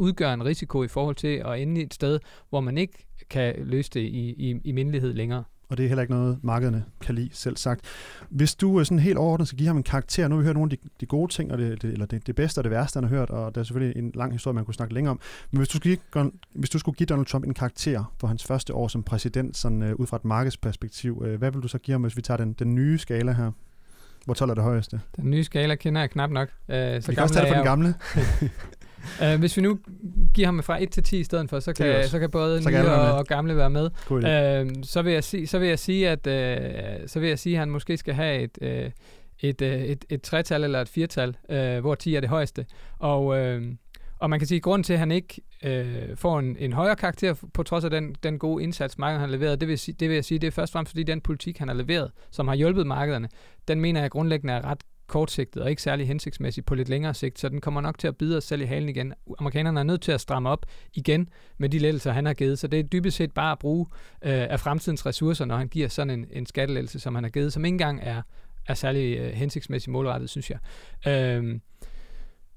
udgør 0.00 0.32
en 0.32 0.44
risiko 0.44 0.84
i 0.84 0.88
forhold 0.88 1.16
til 1.16 1.42
at 1.46 1.60
ende 1.62 1.82
et 1.82 1.94
sted, 1.94 2.18
hvor 2.50 2.60
man 2.60 2.78
ikke 2.78 3.06
kan 3.30 3.54
løse 3.58 3.90
det 3.94 4.00
i, 4.00 4.50
i, 4.50 4.60
i 4.64 4.72
mindelighed 4.72 5.14
længere. 5.14 5.44
Og 5.70 5.76
det 5.76 5.84
er 5.84 5.88
heller 5.88 6.02
ikke 6.02 6.14
noget, 6.14 6.38
markederne 6.42 6.84
kan 7.00 7.14
lide, 7.14 7.30
selv 7.32 7.56
sagt. 7.56 7.80
Hvis 8.28 8.54
du 8.54 8.80
øh, 8.80 8.86
sådan 8.86 8.98
helt 8.98 9.18
overordnet 9.18 9.48
skal 9.48 9.58
give 9.58 9.66
ham 9.66 9.76
en 9.76 9.82
karakter, 9.82 10.28
nu 10.28 10.34
har 10.34 10.40
vi 10.40 10.46
hørt 10.46 10.54
nogle 10.54 10.72
af 10.72 10.78
de, 10.78 10.88
de 11.00 11.06
gode 11.06 11.32
ting, 11.32 11.52
og 11.52 11.58
det, 11.58 11.82
det, 11.82 11.92
eller 11.92 12.06
det, 12.06 12.26
det 12.26 12.34
bedste 12.34 12.58
og 12.58 12.64
det 12.64 12.70
værste, 12.70 12.96
han 12.96 13.04
har 13.04 13.16
hørt, 13.16 13.30
og 13.30 13.54
der 13.54 13.60
er 13.60 13.64
selvfølgelig 13.64 14.02
en 14.02 14.12
lang 14.14 14.32
historie, 14.32 14.54
man 14.54 14.64
kunne 14.64 14.74
snakke 14.74 14.94
længere 14.94 15.10
om. 15.10 15.20
Men 15.50 15.58
hvis 15.58 15.68
du 15.68 15.76
skulle 15.76 15.96
give, 16.14 16.30
hvis 16.54 16.70
du 16.70 16.78
skulle 16.78 16.96
give 16.96 17.06
Donald 17.06 17.26
Trump 17.26 17.44
en 17.44 17.54
karakter 17.54 18.14
for 18.20 18.26
hans 18.26 18.44
første 18.44 18.74
år 18.74 18.88
som 18.88 19.02
præsident, 19.02 19.56
sådan 19.56 19.82
uh, 19.82 19.90
ud 20.00 20.06
fra 20.06 20.16
et 20.16 20.24
markedsperspektiv, 20.24 21.18
uh, 21.18 21.34
hvad 21.34 21.50
vil 21.50 21.62
du 21.62 21.68
så 21.68 21.78
give 21.78 21.92
ham, 21.92 22.02
hvis 22.02 22.16
vi 22.16 22.22
tager 22.22 22.38
den, 22.38 22.52
den 22.52 22.74
nye 22.74 22.98
skala 22.98 23.32
her? 23.32 23.50
Hvor 24.24 24.34
12 24.34 24.50
er 24.50 24.54
det 24.54 24.64
højeste? 24.64 25.00
Den 25.16 25.30
nye 25.30 25.44
skala 25.44 25.74
kender 25.74 26.00
jeg 26.00 26.10
knap 26.10 26.30
nok. 26.30 26.48
Uh, 26.68 26.74
så 26.74 27.04
vi 27.08 27.14
kan 27.14 27.22
også 27.22 27.34
tage 27.34 27.46
det 27.46 27.50
for 27.50 27.56
den 27.56 27.64
gamle. 27.64 27.94
uh, 29.22 29.38
hvis 29.40 29.56
vi 29.56 29.62
nu 29.62 29.78
giver 30.34 30.46
ham 30.46 30.62
fra 30.62 30.82
1 30.82 30.90
til 30.90 31.02
10 31.02 31.20
i 31.20 31.24
stedet 31.24 31.50
for, 31.50 31.60
så 31.60 31.72
kan, 31.72 32.08
så 32.08 32.18
kan 32.18 32.30
både 32.30 32.62
så 32.62 32.70
nye 32.70 32.76
og, 32.76 33.12
og 33.12 33.26
gamle 33.26 33.56
være 33.56 33.70
med. 33.70 33.90
Uh, 34.10 34.82
så, 34.82 35.02
vil 35.02 35.12
jeg 35.12 35.24
sige, 35.24 35.46
så 35.46 35.58
vil 35.58 35.68
jeg 35.68 35.78
sige, 35.78 36.08
at 36.08 36.26
uh, 36.26 37.08
så 37.08 37.20
vil 37.20 37.28
jeg 37.28 37.38
sige, 37.38 37.54
at 37.56 37.58
han 37.58 37.70
måske 37.70 37.96
skal 37.96 38.14
have 38.14 38.42
et, 38.42 38.58
uh, 38.62 38.90
et, 39.40 39.62
uh, 39.62 39.68
et, 39.68 40.04
et 40.08 40.22
tretal 40.22 40.64
eller 40.64 40.80
et 40.80 40.88
firtal, 40.88 41.36
uh, 41.48 41.78
hvor 41.78 41.94
10 41.94 42.14
er 42.14 42.20
det 42.20 42.28
højeste. 42.28 42.66
Og, 42.98 43.26
uh, 43.26 43.62
og 44.20 44.30
man 44.30 44.38
kan 44.38 44.48
sige, 44.48 44.56
at 44.56 44.62
grunden 44.62 44.84
til, 44.84 44.92
at 44.92 44.98
han 44.98 45.10
ikke 45.10 45.40
øh, 45.64 46.16
får 46.16 46.38
en, 46.38 46.56
en 46.58 46.72
højere 46.72 46.96
karakter 46.96 47.34
på 47.54 47.62
trods 47.62 47.84
af 47.84 47.90
den, 47.90 48.14
den 48.22 48.38
gode 48.38 48.62
indsats, 48.62 48.98
markedet 48.98 49.20
har 49.20 49.26
leveret, 49.26 49.60
det 49.60 49.68
vil, 49.68 49.80
det 50.00 50.08
vil 50.08 50.14
jeg 50.14 50.24
sige, 50.24 50.38
det 50.38 50.46
er 50.46 50.50
først 50.50 50.70
og 50.70 50.72
fremmest 50.72 50.90
fordi 50.90 51.02
den 51.02 51.20
politik, 51.20 51.58
han 51.58 51.68
har 51.68 51.74
leveret, 51.74 52.10
som 52.30 52.48
har 52.48 52.54
hjulpet 52.54 52.86
markederne, 52.86 53.28
den 53.68 53.80
mener 53.80 54.00
jeg 54.00 54.10
grundlæggende 54.10 54.54
er 54.54 54.64
ret 54.64 54.80
kortsigtet 55.10 55.62
og 55.62 55.70
ikke 55.70 55.82
særlig 55.82 56.06
hensigtsmæssig 56.06 56.64
på 56.64 56.74
lidt 56.74 56.88
længere 56.88 57.14
sigt, 57.14 57.38
så 57.38 57.48
den 57.48 57.60
kommer 57.60 57.80
nok 57.80 57.98
til 57.98 58.08
at 58.08 58.16
bide 58.16 58.36
os 58.36 58.44
selv 58.44 58.62
i 58.62 58.64
halen 58.64 58.88
igen. 58.88 59.14
Amerikanerne 59.38 59.80
er 59.80 59.84
nødt 59.84 60.02
til 60.02 60.12
at 60.12 60.20
stramme 60.20 60.48
op 60.48 60.66
igen 60.94 61.28
med 61.58 61.68
de 61.68 61.78
lettelser, 61.78 62.12
han 62.12 62.26
har 62.26 62.34
givet, 62.34 62.58
så 62.58 62.66
det 62.66 62.78
er 62.78 62.82
dybest 62.82 63.16
set 63.16 63.32
bare 63.32 63.52
at 63.52 63.58
bruge 63.58 63.86
øh, 64.22 64.46
af 64.50 64.60
fremtidens 64.60 65.06
ressourcer, 65.06 65.44
når 65.44 65.56
han 65.56 65.68
giver 65.68 65.88
sådan 65.88 66.10
en, 66.10 66.26
en 66.32 66.46
skattelettelse, 66.46 67.00
som 67.00 67.14
han 67.14 67.24
har 67.24 67.30
givet, 67.30 67.52
som 67.52 67.64
ikke 67.64 67.74
engang 67.74 68.00
er, 68.02 68.22
er 68.66 68.74
særlig 68.74 69.18
øh, 69.18 69.32
hensigtsmæssigt 69.32 69.92
målrettet, 69.92 70.30
synes 70.30 70.50
jeg. 70.50 70.58
Øh, 71.12 71.60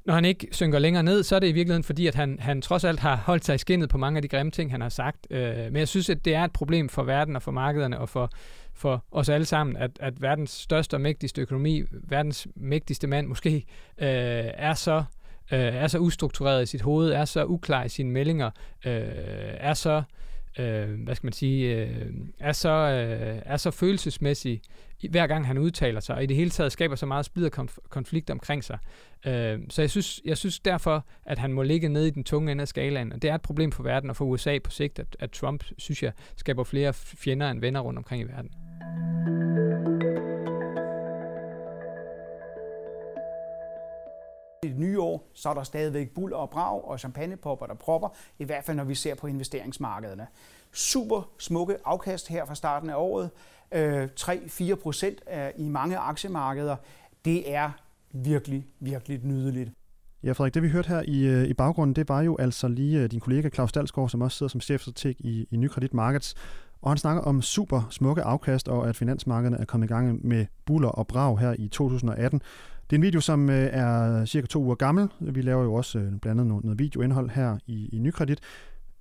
når 0.06 0.14
han 0.14 0.26
ikke 0.26 0.48
synker 0.52 0.80
længere 0.80 1.04
ned, 1.04 1.24
så 1.24 1.36
er 1.36 1.40
det 1.40 1.48
i 1.48 1.52
virkeligheden 1.52 1.84
fordi, 1.84 2.08
at 2.08 2.16
han, 2.16 2.38
han 2.40 2.62
trods 2.62 2.84
alt 2.84 3.00
har 3.00 3.16
holdt 3.16 3.46
sig 3.46 3.56
i 3.56 3.58
skinnet 3.58 3.90
på 3.90 3.98
mange 3.98 4.18
af 4.18 4.22
de 4.22 4.28
grimme 4.28 4.52
ting, 4.52 4.72
han 4.72 4.82
har 4.82 4.90
sagt. 4.90 5.28
Øh, 5.30 5.56
men 5.56 5.76
jeg 5.76 5.88
synes, 5.88 6.10
at 6.10 6.26
det 6.26 6.36
er 6.36 6.44
et 6.44 6.52
problem 6.52 6.90
for 6.90 7.04
verden 7.04 7.36
og 7.36 7.42
for 7.42 7.52
markederne 7.52 8.00
og 8.00 8.10
for, 8.10 8.30
for 8.74 9.04
os 9.12 9.30
alle 9.30 9.46
sammen, 9.46 9.78
at, 9.78 9.92
at 10.00 10.22
verdens 10.22 10.52
største 10.52 10.94
og 10.94 11.02
mægtigste 11.02 11.42
økonomi, 11.42 11.84
verdens 11.92 12.48
mægtigste 12.56 13.08
mand 13.08 13.28
måske, 13.28 13.56
øh, 13.98 14.08
er 14.54 14.74
så 14.74 15.04
øh, 15.52 15.60
er 15.60 15.88
så 15.88 15.98
ustruktureret 15.98 16.64
i 16.64 16.66
sit 16.66 16.82
hoved, 16.82 17.12
er 17.12 17.26
så 17.26 17.46
uklar 17.46 17.84
i 17.84 17.90
sine 17.90 18.12
meldinger, 18.12 18.52
øh, 18.86 19.02
er 19.58 19.74
så 19.74 19.92
øh, 19.92 20.04
øh, 20.60 21.04
hvad 21.04 21.16
skal 21.16 21.26
man 21.26 21.34
sige, 21.34 21.76
øh, 21.76 22.12
er, 22.40 22.52
så, 22.52 22.70
øh, 22.70 23.42
er 23.46 23.58
så 23.58 23.72
følelsesmæssig, 23.72 24.62
hver 25.10 25.28
gang 25.28 25.48
han 25.48 25.58
udtaler 25.58 26.00
sig, 26.00 26.16
og 26.16 26.24
i 26.24 26.26
det 26.26 26.38
hele 26.38 26.50
taget 26.50 26.72
skaber 26.72 26.96
så 26.96 27.06
meget 27.06 27.26
splid 27.26 27.46
og 27.46 27.52
konf- 27.60 27.88
konflikt 27.90 28.30
omkring 28.30 28.64
sig. 28.64 28.78
Øh, 29.26 29.60
så 29.70 29.82
jeg 29.82 29.90
synes, 29.90 30.22
jeg 30.26 30.38
synes 30.38 30.60
derfor, 30.60 31.06
at 31.26 31.40
han 31.40 31.54
må 31.54 31.64
ligge 31.64 31.90
nede 31.90 32.08
i 32.08 32.12
den 32.12 32.24
tunge 32.24 32.52
ende 32.52 32.62
af 32.62 32.68
skalaen, 32.68 33.14
og 33.14 33.22
det 33.22 33.30
er 33.30 33.36
et 33.36 33.42
problem 33.42 33.72
for 33.72 33.84
verden 33.84 34.10
og 34.10 34.16
for 34.16 34.26
USA 34.26 34.58
på 34.64 34.72
sigt, 34.72 35.00
at, 35.00 35.16
at 35.20 35.32
Trump, 35.32 35.64
synes 35.78 36.04
jeg, 36.04 36.12
skaber 36.36 36.64
flere 36.64 36.94
fjender 36.94 37.50
end 37.50 37.60
venner 37.60 37.80
rundt 37.80 37.98
omkring 37.98 38.22
i 38.22 38.26
verden. 38.26 38.50
I 44.64 44.68
det 44.68 44.80
nye 44.80 45.02
år, 45.02 45.30
så 45.34 45.50
er 45.50 45.54
der 45.54 45.64
stadigvæk 45.64 46.10
buller 46.10 46.38
og 46.38 46.50
brag 46.50 46.86
og 46.86 47.00
champagnepopper, 47.00 47.66
der 47.66 47.74
propper, 47.74 48.10
i 48.40 48.44
hvert 48.44 48.64
fald 48.64 48.78
når 48.78 48.84
vi 48.84 48.96
ser 48.96 49.16
på 49.16 49.28
investeringsmarkederne. 49.28 50.28
Super 50.72 51.30
smukke 51.40 51.78
afkast 51.86 52.28
her 52.28 52.46
fra 52.46 52.56
starten 52.56 52.90
af 52.90 52.96
året. 52.98 53.30
Øh, 53.72 54.08
3-4 54.20 54.76
procent 54.76 55.22
øh, 55.34 55.50
i 55.58 55.70
mange 55.70 55.98
aktiemarkeder. 55.98 56.76
Det 57.26 57.54
er 57.54 57.72
virkelig, 58.12 58.68
virkelig 58.80 59.20
nydeligt. 59.24 59.72
Ja, 60.24 60.32
Frederik, 60.32 60.54
det 60.54 60.64
vi 60.64 60.70
hørte 60.70 60.88
her 60.88 61.02
i, 61.08 61.26
øh, 61.26 61.44
i 61.44 61.54
baggrunden, 61.54 61.96
det 61.96 62.10
var 62.10 62.22
jo 62.22 62.38
altså 62.40 62.68
lige 62.68 63.08
din 63.08 63.20
kollega 63.20 63.50
Claus 63.50 63.72
Dalsgaard, 63.72 64.10
som 64.10 64.22
også 64.22 64.38
sidder 64.38 64.50
som 64.50 64.62
chefstrateg 64.62 65.16
i, 65.20 65.48
i 65.52 65.58
Nykredit 65.58 65.94
Markets, 65.94 66.36
og 66.82 66.92
han 66.92 66.98
snakker 66.98 67.24
om 67.24 67.42
super 67.42 67.88
smukke 67.90 68.24
afkast, 68.24 68.68
og 68.68 68.90
at 68.90 68.96
finansmarkederne 68.96 69.58
er 69.58 69.66
kommet 69.66 69.90
i 69.90 69.94
gang 69.94 70.28
med 70.28 70.46
buller 70.66 70.90
og 70.90 71.08
brag 71.08 71.40
her 71.40 71.56
i 71.60 71.68
2018. 71.68 72.42
Det 72.90 72.96
er 72.96 72.96
en 72.96 73.02
video, 73.02 73.22
som 73.22 73.50
øh, 73.50 73.70
er 73.72 74.26
cirka 74.26 74.48
to 74.48 74.64
uger 74.64 74.76
gammel. 74.76 75.08
Vi 75.20 75.42
laver 75.42 75.64
jo 75.64 75.74
også 75.74 76.00
øh, 76.00 76.06
blandt 76.06 76.26
andet 76.26 76.48
noget, 76.48 76.64
noget 76.64 76.80
videoindhold 76.80 77.30
her 77.30 77.58
i, 77.68 77.90
i 77.94 78.00
Nykredit. 78.00 78.40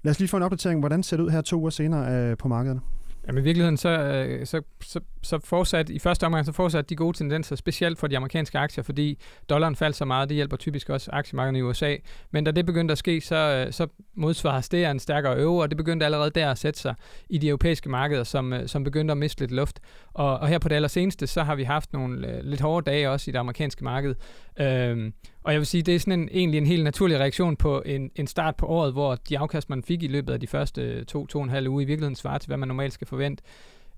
Lad 0.03 0.11
os 0.11 0.19
lige 0.19 0.29
få 0.29 0.37
en 0.37 0.43
opdatering. 0.43 0.81
Hvordan 0.81 1.03
ser 1.03 1.17
det 1.17 1.25
ud 1.25 1.31
her 1.31 1.41
to 1.41 1.59
uger 1.61 1.71
senere 1.71 2.31
øh, 2.31 2.37
på 2.37 2.49
markedet? 2.49 2.81
Jamen 3.27 3.43
i 3.43 3.45
virkeligheden, 3.45 3.77
så, 3.77 4.27
så, 4.45 4.63
så 4.81 5.01
så 5.23 5.39
fortsat, 5.39 5.91
i 5.91 5.99
første 5.99 6.25
omgang, 6.25 6.47
så 6.47 6.53
fortsat 6.53 6.91
de 6.91 6.97
gode 6.97 7.17
tendenser, 7.17 7.57
specielt 7.57 7.99
for 7.99 8.07
de 8.07 8.17
amerikanske 8.17 8.59
aktier, 8.59 8.85
fordi 8.85 9.19
dollaren 9.49 9.77
faldt 9.77 9.97
så 9.97 10.05
meget, 10.05 10.29
det 10.29 10.35
hjælper 10.35 10.57
typisk 10.57 10.91
også 10.91 11.11
aktiemarkedet 11.13 11.59
i 11.59 11.63
USA. 11.63 11.97
Men 12.31 12.45
da 12.45 12.51
det 12.51 12.67
begyndte 12.67 12.93
at 12.93 12.99
ske, 12.99 13.21
så, 13.21 13.37
øh, 13.67 13.73
så 13.73 13.87
modsvares 14.15 14.69
det 14.69 14.85
af 14.85 14.91
en 14.91 14.99
stærkere 14.99 15.37
øve, 15.37 15.63
og 15.63 15.71
det 15.71 15.77
begyndte 15.77 16.07
allerede 16.07 16.31
der 16.31 16.51
at 16.51 16.59
sætte 16.59 16.81
sig 16.81 16.95
i 17.29 17.39
de 17.39 17.49
europæiske 17.49 17.89
markeder, 17.89 18.25
som, 18.25 18.53
øh, 18.53 18.69
som 18.69 18.85
begyndte 18.85 19.13
at 19.13 19.19
miste 19.19 19.41
lidt 19.41 19.53
luft. 19.53 19.81
Og, 20.13 20.39
og 20.39 20.49
her 20.49 20.59
på 20.59 20.69
det 20.69 20.77
allerseneste, 20.77 21.27
så 21.27 21.43
har 21.43 21.55
vi 21.55 21.63
haft 21.63 21.93
nogle 21.93 22.29
øh, 22.29 22.45
lidt 22.45 22.61
hårde 22.61 22.91
dage 22.91 23.11
også 23.11 23.31
i 23.31 23.33
det 23.33 23.39
amerikanske 23.39 23.85
marked. 23.85 24.15
Øhm, 24.61 25.13
og 25.43 25.53
jeg 25.53 25.61
vil 25.61 25.67
sige, 25.67 25.83
det 25.83 25.95
er 25.95 25.99
sådan 25.99 26.21
en, 26.21 26.29
egentlig 26.33 26.59
en 26.59 26.67
helt 26.67 26.85
naturlig 26.85 27.19
reaktion 27.19 27.57
på 27.57 27.83
en, 27.87 28.11
en 28.17 28.27
start 28.27 28.57
på 28.57 28.67
året, 28.67 28.93
hvor 28.93 29.15
de 29.15 29.39
afkast, 29.39 29.71
man 29.71 29.83
fik 29.83 30.03
i 30.03 30.07
løbet 30.07 30.33
af 30.33 30.41
de 30.41 30.47
første 30.47 31.05
to, 31.05 31.27
to 31.27 31.39
og 31.39 31.45
en 31.45 31.51
halv 31.51 31.69
uge, 31.69 31.83
i 31.83 31.87
virkeligheden 31.87 32.17
svarer 32.17 32.39
til, 32.39 32.47
hvad 32.47 32.57
man 32.57 32.69
normalt 32.69 32.93
skal 32.93 33.07
forvente 33.07 33.43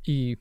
i 0.05 0.37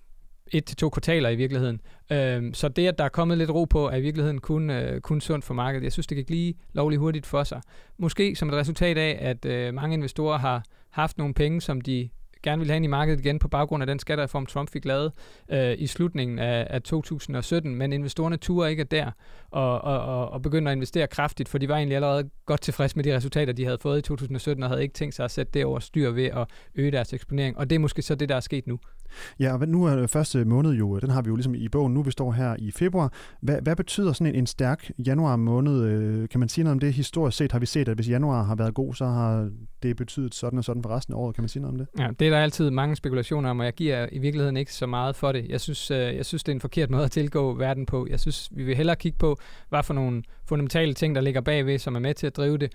et 0.51 0.65
til 0.65 0.77
to 0.77 0.89
kvartaler 0.89 1.29
i 1.29 1.35
virkeligheden. 1.35 1.81
Øhm, 2.11 2.53
så 2.53 2.67
det, 2.67 2.87
at 2.87 2.97
der 2.97 3.03
er 3.03 3.09
kommet 3.09 3.37
lidt 3.37 3.49
ro 3.49 3.65
på, 3.65 3.89
er 3.89 3.95
i 3.95 4.01
virkeligheden 4.01 4.41
kun, 4.41 4.69
øh, 4.69 5.01
kun 5.01 5.21
sundt 5.21 5.45
for 5.45 5.53
markedet. 5.53 5.83
Jeg 5.83 5.91
synes, 5.91 6.07
det 6.07 6.17
gik 6.17 6.29
lige 6.29 6.55
lovligt 6.73 6.99
hurtigt 6.99 7.25
for 7.25 7.43
sig. 7.43 7.61
Måske 7.97 8.35
som 8.35 8.49
et 8.49 8.55
resultat 8.55 8.97
af, 8.97 9.17
at 9.21 9.45
øh, 9.45 9.73
mange 9.73 9.93
investorer 9.93 10.37
har 10.37 10.63
haft 10.89 11.17
nogle 11.17 11.33
penge, 11.33 11.61
som 11.61 11.81
de 11.81 12.09
gerne 12.43 12.59
ville 12.59 12.71
have 12.71 12.75
ind 12.75 12.85
i 12.85 12.87
markedet 12.87 13.19
igen 13.19 13.39
på 13.39 13.47
baggrund 13.47 13.83
af 13.83 13.87
den 13.87 13.99
skattereform, 13.99 14.45
Trump 14.45 14.69
fik 14.69 14.85
lavet 14.85 15.11
øh, 15.51 15.75
i 15.77 15.87
slutningen 15.87 16.39
af, 16.39 16.67
af 16.69 16.81
2017, 16.81 17.75
men 17.75 17.93
investorerne 17.93 18.37
turer 18.37 18.67
ikke 18.67 18.83
der 18.83 19.11
og, 19.51 19.81
og, 19.81 19.99
og, 19.99 20.29
og 20.29 20.41
begynder 20.41 20.71
at 20.71 20.75
investere 20.75 21.07
kraftigt, 21.07 21.49
for 21.49 21.57
de 21.57 21.69
var 21.69 21.75
egentlig 21.75 21.95
allerede 21.95 22.29
godt 22.45 22.61
tilfredse 22.61 22.95
med 22.95 23.03
de 23.03 23.15
resultater, 23.15 23.53
de 23.53 23.65
havde 23.65 23.77
fået 23.77 23.99
i 23.99 24.01
2017, 24.01 24.63
og 24.63 24.69
havde 24.69 24.83
ikke 24.83 24.93
tænkt 24.93 25.15
sig 25.15 25.25
at 25.25 25.31
sætte 25.31 25.51
det 25.53 25.65
over 25.65 25.79
styr 25.79 26.11
ved 26.11 26.25
at 26.25 26.47
øge 26.75 26.91
deres 26.91 27.13
eksponering, 27.13 27.57
og 27.57 27.69
det 27.69 27.75
er 27.75 27.79
måske 27.79 28.01
så 28.01 28.15
det, 28.15 28.29
der 28.29 28.35
er 28.35 28.39
sket 28.39 28.67
nu. 28.67 28.79
Ja, 29.39 29.53
og 29.53 29.67
nu 29.67 29.85
er 29.85 30.07
første 30.07 30.45
måned 30.45 30.71
jo, 30.71 30.95
øh, 30.95 31.01
den 31.01 31.09
har 31.09 31.21
vi 31.21 31.27
jo 31.27 31.35
ligesom 31.35 31.55
i 31.55 31.69
bogen, 31.69 31.93
nu 31.93 32.01
vi 32.01 32.11
står 32.11 32.31
her 32.31 32.55
i 32.59 32.71
februar. 32.71 33.13
Hvad, 33.41 33.61
hvad 33.61 33.75
betyder 33.75 34.13
sådan 34.13 34.27
en, 34.27 34.39
en 34.39 34.47
stærk 34.47 34.91
januar 35.05 35.35
måned? 35.35 35.83
Øh, 35.83 36.29
kan 36.29 36.39
man 36.39 36.49
sige 36.49 36.63
noget 36.63 36.73
om 36.73 36.79
det? 36.79 36.93
Historisk 36.93 37.37
set 37.37 37.51
har 37.51 37.59
vi 37.59 37.65
set, 37.65 37.87
at 37.87 37.95
hvis 37.95 38.09
januar 38.09 38.43
har 38.43 38.55
været 38.55 38.73
god, 38.73 38.93
så 38.93 39.05
har 39.05 39.49
det 39.83 39.97
betydet 39.97 40.35
sådan 40.35 40.59
og 40.59 40.65
sådan 40.65 40.83
for 40.83 40.89
resten 40.89 41.13
af 41.13 41.17
året. 41.17 41.35
Kan 41.35 41.41
man 41.41 41.49
sige 41.49 41.61
noget 41.61 41.73
om 41.73 41.77
det? 41.77 42.01
Ja, 42.03 42.09
det 42.19 42.27
er 42.27 42.31
der 42.31 42.37
altid 42.37 42.69
mange 42.69 42.95
spekulationer 42.95 43.49
om, 43.49 43.59
og 43.59 43.65
jeg 43.65 43.73
giver 43.73 44.07
i 44.11 44.19
virkeligheden 44.19 44.57
ikke 44.57 44.73
så 44.73 44.85
meget 44.85 45.15
for 45.15 45.31
det. 45.31 45.45
Jeg 45.49 45.61
synes, 45.61 45.91
øh, 45.91 45.97
jeg 45.97 46.25
synes 46.25 46.43
det 46.43 46.51
er 46.51 46.55
en 46.55 46.61
forkert 46.61 46.89
måde 46.89 47.03
at 47.03 47.11
tilgå 47.11 47.53
verden 47.53 47.85
på. 47.85 48.07
Jeg 48.09 48.19
synes, 48.19 48.49
vi 48.51 48.63
vil 48.63 48.75
hellere 48.75 48.95
kigge 48.95 49.17
på, 49.17 49.37
hvad 49.69 49.83
for 49.83 49.93
nogle 49.93 50.23
fundamentale 50.45 50.93
ting, 50.93 51.15
der 51.15 51.21
ligger 51.21 51.41
bagved, 51.41 51.79
som 51.79 51.95
er 51.95 51.99
med 51.99 52.13
til 52.13 52.27
at 52.27 52.37
drive 52.37 52.57
det. 52.57 52.73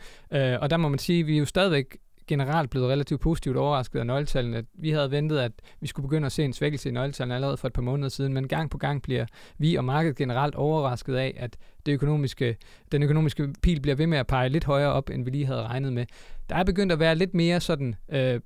Og 0.61 0.71
der 0.71 0.76
må 0.76 0.88
man 0.88 0.99
sige, 0.99 1.21
at 1.21 1.26
vi 1.26 1.35
er 1.35 1.38
jo 1.38 1.45
stadigvæk 1.45 1.97
generelt 2.28 2.70
blevet 2.70 2.88
relativt 2.88 3.20
positivt 3.20 3.56
overrasket 3.56 3.99
af 3.99 4.06
nøgletallene. 4.06 4.64
Vi 4.75 4.90
havde 4.90 5.11
ventet, 5.11 5.38
at 5.38 5.52
vi 5.80 5.87
skulle 5.87 6.08
begynde 6.08 6.26
at 6.26 6.32
se 6.32 6.44
en 6.44 6.52
svækkelse 6.52 6.88
i 6.88 6.92
nøgletallene 6.92 7.35
allerede 7.35 7.56
for 7.56 7.66
et 7.66 7.73
par 7.73 7.82
måneder 7.82 8.08
siden, 8.08 8.32
men 8.32 8.49
gang 8.49 8.70
på 8.70 8.78
gang 8.78 9.02
bliver 9.02 9.26
vi 9.58 9.76
og 9.76 9.85
markedet 9.85 10.16
generelt 10.16 10.54
overrasket 10.54 11.14
af, 11.14 11.35
at 11.37 11.56
det 11.87 11.92
økonomiske, 11.92 12.56
den 12.92 13.02
økonomiske 13.02 13.49
pil 13.62 13.80
bliver 13.80 13.97
ved 13.97 14.06
med 14.06 14.18
at 14.18 14.26
pege 14.26 14.49
lidt 14.49 14.64
højere 14.64 14.92
op, 14.92 15.11
end 15.11 15.25
vi 15.25 15.30
lige 15.30 15.47
havde 15.47 15.62
regnet 15.62 15.92
med. 15.92 16.06
Der 16.49 16.56
er 16.56 16.64
begyndt 16.64 16.92
at 16.92 16.99
være 16.99 17.14
lidt 17.14 17.35
mere 17.35 17.61
sådan 17.61 17.94
øh, 18.08 18.40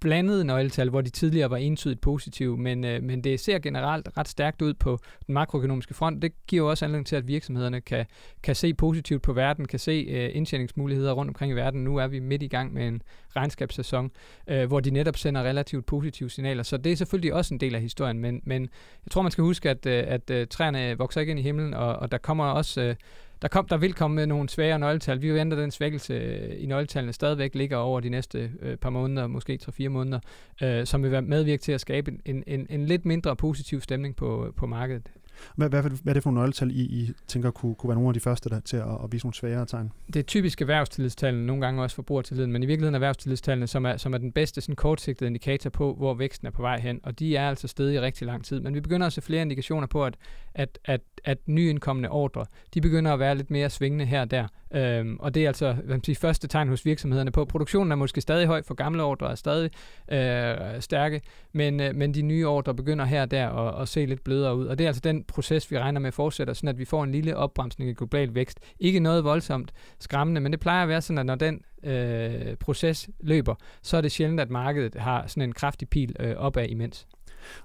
blandede 0.00 0.44
nøgletal, 0.44 0.90
hvor 0.90 1.00
de 1.00 1.10
tidligere 1.10 1.50
var 1.50 1.56
entydigt 1.56 2.00
positive, 2.00 2.56
men, 2.56 2.84
øh, 2.84 3.02
men 3.02 3.24
det 3.24 3.40
ser 3.40 3.58
generelt 3.58 4.08
ret 4.16 4.28
stærkt 4.28 4.62
ud 4.62 4.74
på 4.74 4.98
den 5.26 5.34
makroøkonomiske 5.34 5.94
front. 5.94 6.22
Det 6.22 6.32
giver 6.46 6.62
jo 6.62 6.70
også 6.70 6.84
anledning 6.84 7.06
til, 7.06 7.16
at 7.16 7.28
virksomhederne 7.28 7.80
kan, 7.80 8.06
kan 8.42 8.54
se 8.54 8.74
positivt 8.74 9.22
på 9.22 9.32
verden, 9.32 9.64
kan 9.64 9.78
se 9.78 10.06
øh, 10.10 10.30
indtjeningsmuligheder 10.36 11.12
rundt 11.12 11.30
omkring 11.30 11.52
i 11.52 11.54
verden. 11.54 11.84
Nu 11.84 11.96
er 11.96 12.06
vi 12.06 12.18
midt 12.18 12.42
i 12.42 12.48
gang 12.48 12.72
med 12.74 12.88
en 12.88 13.02
regnskabssæson, 13.36 14.10
øh, 14.46 14.68
hvor 14.68 14.80
de 14.80 14.90
netop 14.90 15.16
sender 15.16 15.42
relativt 15.42 15.86
positive 15.86 16.30
signaler. 16.30 16.62
Så 16.62 16.76
det 16.76 16.92
er 16.92 16.96
selvfølgelig 16.96 17.34
også 17.34 17.54
en 17.54 17.60
del 17.60 17.74
af 17.74 17.80
historien, 17.80 18.18
men, 18.18 18.40
men 18.44 18.62
jeg 19.04 19.10
tror, 19.10 19.22
man 19.22 19.32
skal 19.32 19.44
huske, 19.44 19.70
at, 19.70 19.86
øh, 19.86 20.04
at 20.06 20.30
øh, 20.30 20.46
træerne 20.46 20.98
vokser 20.98 21.20
ikke 21.20 21.30
ind 21.30 21.40
i 21.40 21.42
himlen, 21.42 21.74
og, 21.74 21.96
og 21.96 22.12
der 22.12 22.18
kommer 22.18 22.44
også... 22.44 22.80
Øh, 22.80 22.94
der, 23.42 23.48
kom, 23.48 23.66
der 23.66 23.76
vil 23.76 23.94
komme 23.94 24.26
nogle 24.26 24.48
svære 24.48 24.78
nøgletal. 24.78 25.22
Vi 25.22 25.34
venter, 25.34 25.56
at 25.56 25.62
den 25.62 25.70
svækkelse 25.70 26.14
øh, 26.14 26.62
i 26.62 26.66
nøgletallene 26.66 27.12
stadigvæk 27.12 27.54
ligger 27.54 27.76
over 27.76 28.00
de 28.00 28.08
næste 28.08 28.50
øh, 28.60 28.76
par 28.76 28.90
måneder, 28.90 29.26
måske 29.26 29.58
3-4 29.62 29.88
måneder, 29.88 30.20
øh, 30.62 30.86
som 30.86 31.02
vil 31.02 31.10
være 31.10 31.22
medvirke 31.22 31.60
til 31.60 31.72
at 31.72 31.80
skabe 31.80 32.12
en, 32.24 32.44
en, 32.46 32.66
en 32.70 32.86
lidt 32.86 33.04
mindre 33.04 33.36
positiv 33.36 33.80
stemning 33.80 34.16
på, 34.16 34.52
på 34.56 34.66
markedet. 34.66 35.10
Hvad, 35.56 35.68
hvad, 35.68 35.82
hvad 35.82 35.90
er 36.06 36.14
det 36.14 36.22
for 36.22 36.30
nogle 36.30 36.40
nøgletal, 36.40 36.70
I, 36.70 36.80
I 36.80 37.12
tænker 37.28 37.50
kunne, 37.50 37.74
kunne 37.74 37.88
være 37.88 37.96
nogle 37.96 38.08
af 38.08 38.14
de 38.14 38.20
første 38.20 38.50
der, 38.50 38.60
til 38.60 38.76
at, 38.76 38.98
at 39.04 39.12
vise 39.12 39.26
nogle 39.26 39.34
sværere 39.34 39.66
tegn? 39.66 39.92
Det 40.06 40.16
er 40.16 40.22
typisk 40.22 40.60
erhvervstillidstallene, 40.60 41.46
nogle 41.46 41.62
gange 41.62 41.82
også 41.82 41.96
forbrugertilliden, 41.96 42.52
men 42.52 42.62
i 42.62 42.66
virkeligheden 42.66 42.94
erhvervstillidstallene, 42.94 43.66
som 43.66 43.86
er, 43.86 43.96
som 43.96 44.14
er 44.14 44.18
den 44.18 44.32
bedste 44.32 44.60
sådan 44.60 44.76
kortsigtede 44.76 45.28
indikator 45.28 45.70
på, 45.70 45.94
hvor 45.94 46.14
væksten 46.14 46.46
er 46.46 46.50
på 46.50 46.62
vej 46.62 46.80
hen, 46.80 47.00
og 47.02 47.18
de 47.18 47.36
er 47.36 47.48
altså 47.48 47.68
stedet 47.68 47.92
i 47.92 48.00
rigtig 48.00 48.26
lang 48.26 48.44
tid. 48.44 48.60
Men 48.60 48.74
vi 48.74 48.80
begynder 48.80 49.06
at 49.06 49.12
se 49.12 49.22
flere 49.22 49.42
indikationer 49.42 49.86
på, 49.86 50.04
at, 50.04 50.16
at, 50.54 50.78
at, 50.84 51.00
at 51.24 51.38
nyindkommende 51.46 52.08
ordre, 52.08 52.46
de 52.74 52.80
begynder 52.80 53.12
at 53.12 53.18
være 53.18 53.34
lidt 53.34 53.50
mere 53.50 53.70
svingende 53.70 54.04
her 54.04 54.20
og 54.20 54.30
der. 54.30 54.46
Øhm, 54.74 55.16
og 55.20 55.34
det 55.34 55.44
er 55.44 55.46
altså 55.48 55.72
hvad 55.72 55.84
man 55.96 56.04
siger, 56.04 56.16
første 56.16 56.48
tegn 56.48 56.68
hos 56.68 56.84
virksomhederne 56.84 57.30
på. 57.30 57.44
Produktionen 57.44 57.92
er 57.92 57.96
måske 57.96 58.20
stadig 58.20 58.46
høj, 58.46 58.62
for 58.62 58.74
gamle 58.74 59.02
ordre 59.02 59.30
er 59.30 59.34
stadig 59.34 59.70
øh, 60.12 60.80
stærke, 60.80 61.20
men, 61.52 61.80
øh, 61.80 61.94
men 61.94 62.14
de 62.14 62.22
nye 62.22 62.48
ordre 62.48 62.74
begynder 62.74 63.04
her 63.04 63.22
og 63.22 63.30
der 63.30 63.48
at, 63.48 63.82
at 63.82 63.88
se 63.88 64.06
lidt 64.06 64.24
blødere 64.24 64.56
ud. 64.56 64.66
Og 64.66 64.78
det 64.78 64.84
er 64.84 64.88
altså 64.88 65.00
den 65.00 65.24
proces, 65.30 65.70
vi 65.70 65.78
regner 65.78 66.00
med 66.00 66.12
fortsætter, 66.12 66.54
sådan 66.54 66.68
at 66.68 66.78
vi 66.78 66.84
får 66.84 67.04
en 67.04 67.12
lille 67.12 67.36
opbremsning 67.36 67.90
i 67.90 67.94
global 67.94 68.34
vækst. 68.34 68.60
Ikke 68.78 69.00
noget 69.00 69.24
voldsomt 69.24 69.72
skræmmende, 69.98 70.40
men 70.40 70.52
det 70.52 70.60
plejer 70.60 70.82
at 70.82 70.88
være 70.88 71.02
sådan, 71.02 71.18
at 71.18 71.26
når 71.26 71.34
den 71.34 71.60
øh, 71.84 72.56
proces 72.56 73.10
løber, 73.20 73.54
så 73.82 73.96
er 73.96 74.00
det 74.00 74.12
sjældent, 74.12 74.40
at 74.40 74.50
markedet 74.50 74.94
har 74.94 75.26
sådan 75.26 75.42
en 75.42 75.52
kraftig 75.52 75.88
pil 75.88 76.16
øh, 76.20 76.36
opad 76.36 76.68
imens. 76.68 77.06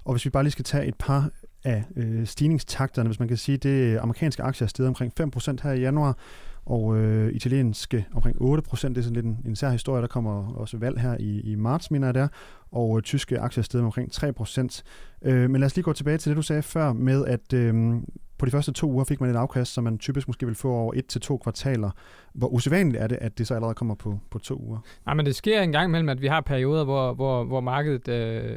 Og 0.04 0.12
hvis 0.12 0.24
vi 0.24 0.30
bare 0.30 0.42
lige 0.42 0.52
skal 0.52 0.64
tage 0.64 0.86
et 0.86 0.94
par 0.98 1.30
af 1.64 1.84
øh, 1.96 2.26
stigningstakterne, 2.26 3.08
hvis 3.08 3.18
man 3.18 3.28
kan 3.28 3.36
sige, 3.36 3.58
det 3.58 3.70
øh, 3.70 4.02
amerikanske 4.02 4.42
aktier 4.42 4.66
er 4.66 4.68
steget 4.68 4.88
omkring 4.88 5.12
5% 5.20 5.56
her 5.62 5.72
i 5.72 5.80
januar, 5.80 6.18
og 6.66 6.96
øh, 6.96 7.32
italienske 7.32 8.06
omkring 8.14 8.36
8 8.40 8.62
procent. 8.62 8.96
Det 8.96 9.02
er 9.02 9.04
sådan 9.04 9.14
lidt 9.14 9.26
en, 9.26 9.38
en 9.46 9.56
sær 9.56 9.70
historie. 9.70 10.02
Der 10.02 10.08
kommer 10.08 10.52
også 10.56 10.76
valg 10.76 11.00
her 11.00 11.16
i, 11.20 11.40
i 11.40 11.54
marts, 11.54 11.90
mener 11.90 12.06
jeg 12.06 12.14
der. 12.14 12.28
Og 12.72 12.96
øh, 12.96 13.02
tyske 13.02 13.38
aktier 13.38 13.60
er 13.60 13.64
steget 13.64 13.84
omkring 13.84 14.12
3 14.12 14.32
procent. 14.32 14.84
Øh, 15.22 15.50
men 15.50 15.60
lad 15.60 15.66
os 15.66 15.76
lige 15.76 15.82
gå 15.84 15.92
tilbage 15.92 16.18
til 16.18 16.30
det, 16.30 16.36
du 16.36 16.42
sagde 16.42 16.62
før 16.62 16.92
med, 16.92 17.26
at 17.26 17.52
øh, 17.52 17.94
på 18.38 18.46
de 18.46 18.50
første 18.50 18.72
to 18.72 18.90
uger 18.90 19.04
fik 19.04 19.20
man 19.20 19.30
et 19.30 19.36
afkast, 19.36 19.72
som 19.72 19.84
man 19.84 19.98
typisk 19.98 20.28
måske 20.28 20.46
vil 20.46 20.54
få 20.54 20.72
over 20.72 20.92
et 20.96 21.06
til 21.06 21.20
to 21.20 21.36
kvartaler. 21.36 21.90
Hvor 22.34 22.48
usædvanligt 22.48 23.02
er 23.02 23.06
det, 23.06 23.18
at 23.20 23.38
det 23.38 23.46
så 23.46 23.54
allerede 23.54 23.74
kommer 23.74 23.94
på, 23.94 24.18
på 24.30 24.38
to 24.38 24.56
uger? 24.56 24.78
Nej, 25.06 25.14
men 25.14 25.26
det 25.26 25.34
sker 25.34 25.62
en 25.62 25.72
gang 25.72 25.88
imellem, 25.88 26.08
at 26.08 26.22
vi 26.22 26.26
har 26.26 26.40
perioder, 26.40 26.84
hvor, 26.84 27.14
hvor, 27.14 27.44
hvor 27.44 27.60
markedet 27.60 28.08
øh, 28.08 28.56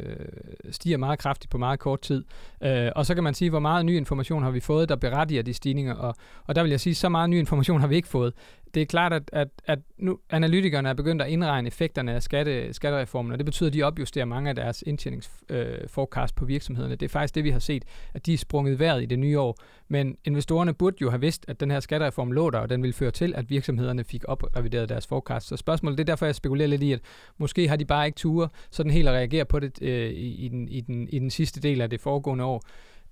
stiger 0.71 0.97
meget 0.97 1.19
kraftigt 1.19 1.51
på 1.51 1.57
meget 1.57 1.79
kort 1.79 2.01
tid. 2.01 2.23
Øh, 2.63 2.89
og 2.95 3.05
så 3.05 3.15
kan 3.15 3.23
man 3.23 3.33
sige, 3.33 3.49
hvor 3.49 3.59
meget 3.59 3.85
ny 3.85 3.97
information 3.97 4.43
har 4.43 4.51
vi 4.51 4.59
fået, 4.59 4.89
der 4.89 4.95
berettiger 4.95 5.43
de 5.43 5.53
stigninger. 5.53 5.95
Og, 5.95 6.15
og 6.43 6.55
der 6.55 6.61
vil 6.63 6.69
jeg 6.69 6.79
sige, 6.79 6.95
så 6.95 7.09
meget 7.09 7.29
ny 7.29 7.39
information 7.39 7.79
har 7.79 7.87
vi 7.87 7.95
ikke 7.95 8.07
fået 8.07 8.33
det 8.73 8.81
er 8.81 8.85
klart, 8.85 9.13
at, 9.13 9.29
at, 9.33 9.47
at 9.65 9.79
nu 9.97 10.19
analytikerne 10.29 10.89
er 10.89 10.93
begyndt 10.93 11.21
at 11.21 11.29
indregne 11.29 11.67
effekterne 11.67 12.13
af 12.13 12.23
skatte, 12.23 12.73
skattereformen, 12.73 13.31
og 13.31 13.37
det 13.37 13.45
betyder, 13.45 13.69
at 13.69 13.73
de 13.73 13.83
opjusterer 13.83 14.25
mange 14.25 14.49
af 14.49 14.55
deres 14.55 14.83
indtjeningsforecast 14.87 16.33
øh, 16.33 16.37
på 16.37 16.45
virksomhederne. 16.45 16.95
Det 16.95 17.05
er 17.05 17.09
faktisk 17.09 17.35
det, 17.35 17.43
vi 17.43 17.49
har 17.49 17.59
set, 17.59 17.83
at 18.13 18.25
de 18.25 18.33
er 18.33 18.37
sprunget 18.37 18.79
vejret 18.79 19.03
i 19.03 19.05
det 19.05 19.19
nye 19.19 19.39
år. 19.39 19.57
Men 19.87 20.17
investorerne 20.25 20.73
burde 20.73 20.97
jo 21.01 21.09
have 21.09 21.21
vidst, 21.21 21.45
at 21.47 21.59
den 21.59 21.71
her 21.71 21.79
skattereform 21.79 22.31
lå 22.31 22.49
der, 22.49 22.59
og 22.59 22.69
den 22.69 22.81
ville 22.81 22.93
føre 22.93 23.11
til, 23.11 23.35
at 23.35 23.49
virksomhederne 23.49 24.03
fik 24.03 24.23
oprevideret 24.27 24.89
deres 24.89 25.07
forecast. 25.07 25.47
Så 25.47 25.57
spørgsmålet, 25.57 25.97
det 25.97 26.03
er 26.03 26.11
derfor, 26.11 26.25
jeg 26.25 26.35
spekulerer 26.35 26.67
lidt 26.67 26.83
i, 26.83 26.91
at 26.91 26.99
måske 27.37 27.67
har 27.67 27.75
de 27.75 27.85
bare 27.85 28.05
ikke 28.05 28.17
ture 28.17 28.49
sådan 28.71 28.91
helt 28.91 29.07
at 29.07 29.13
reagere 29.13 29.45
på 29.45 29.59
det 29.59 29.81
øh, 29.81 30.09
i, 30.09 30.45
i, 30.45 30.47
den, 30.47 30.69
i, 30.69 30.81
den, 30.81 31.09
i 31.09 31.19
den 31.19 31.29
sidste 31.29 31.61
del 31.61 31.81
af 31.81 31.89
det 31.89 32.01
foregående 32.01 32.43
år. 32.43 32.63